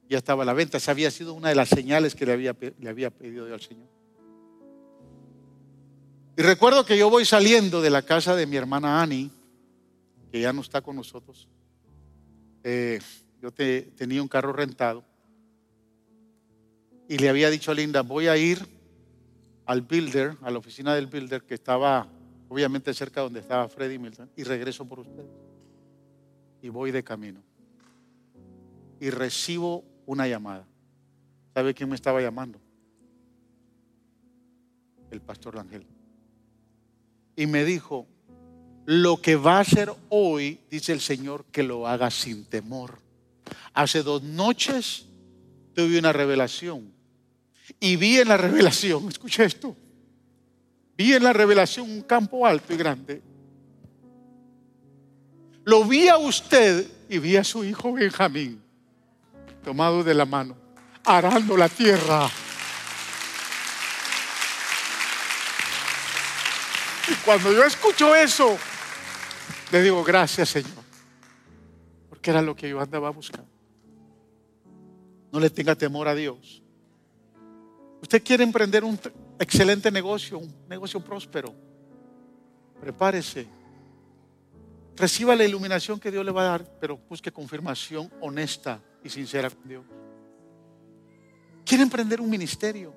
[0.08, 2.88] ya estaba la venta, esa había sido una de las señales que le había, le
[2.88, 3.88] había pedido yo al Señor.
[6.36, 9.30] Y recuerdo que yo voy saliendo de la casa de mi hermana Annie,
[10.30, 11.48] que ya no está con nosotros.
[12.62, 13.00] Eh,
[13.42, 15.04] yo tenía un carro rentado
[17.08, 18.64] y le había dicho a Linda, voy a ir
[19.66, 22.08] al builder, a la oficina del builder que estaba
[22.48, 25.30] obviamente cerca donde estaba Freddy Milton, y regreso por ustedes.
[26.62, 27.42] Y voy de camino.
[29.00, 30.66] Y recibo una llamada.
[31.54, 32.58] ¿Sabe quién me estaba llamando?
[35.10, 35.84] El pastor Ángel.
[37.36, 38.06] Y me dijo,
[38.86, 42.98] lo que va a hacer hoy, dice el Señor, que lo haga sin temor.
[43.74, 45.04] Hace dos noches
[45.74, 46.90] tuve una revelación
[47.78, 49.76] y vi en la revelación, escucha esto,
[50.96, 53.22] vi en la revelación un campo alto y grande.
[55.64, 58.67] Lo vi a usted y vi a su hijo Benjamín
[59.68, 60.56] tomado de la mano,
[61.04, 62.26] arando la tierra.
[67.06, 68.56] Y cuando yo escucho eso,
[69.70, 70.72] le digo, gracias Señor,
[72.08, 73.50] porque era lo que yo andaba buscando.
[75.30, 76.62] No le tenga temor a Dios.
[78.00, 78.98] Usted quiere emprender un
[79.38, 81.54] excelente negocio, un negocio próspero.
[82.80, 83.46] Prepárese.
[84.96, 89.50] Reciba la iluminación que Dios le va a dar, pero busque confirmación honesta y sincera
[89.50, 89.84] con Dios.
[91.64, 92.94] Quiere emprender un ministerio.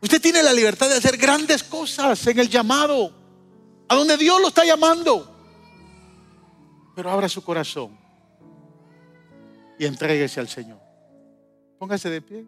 [0.00, 3.12] Usted tiene la libertad de hacer grandes cosas en el llamado,
[3.88, 5.34] a donde Dios lo está llamando.
[6.94, 7.98] Pero abra su corazón
[9.78, 10.80] y entréguese al Señor.
[11.78, 12.46] Póngase de pie.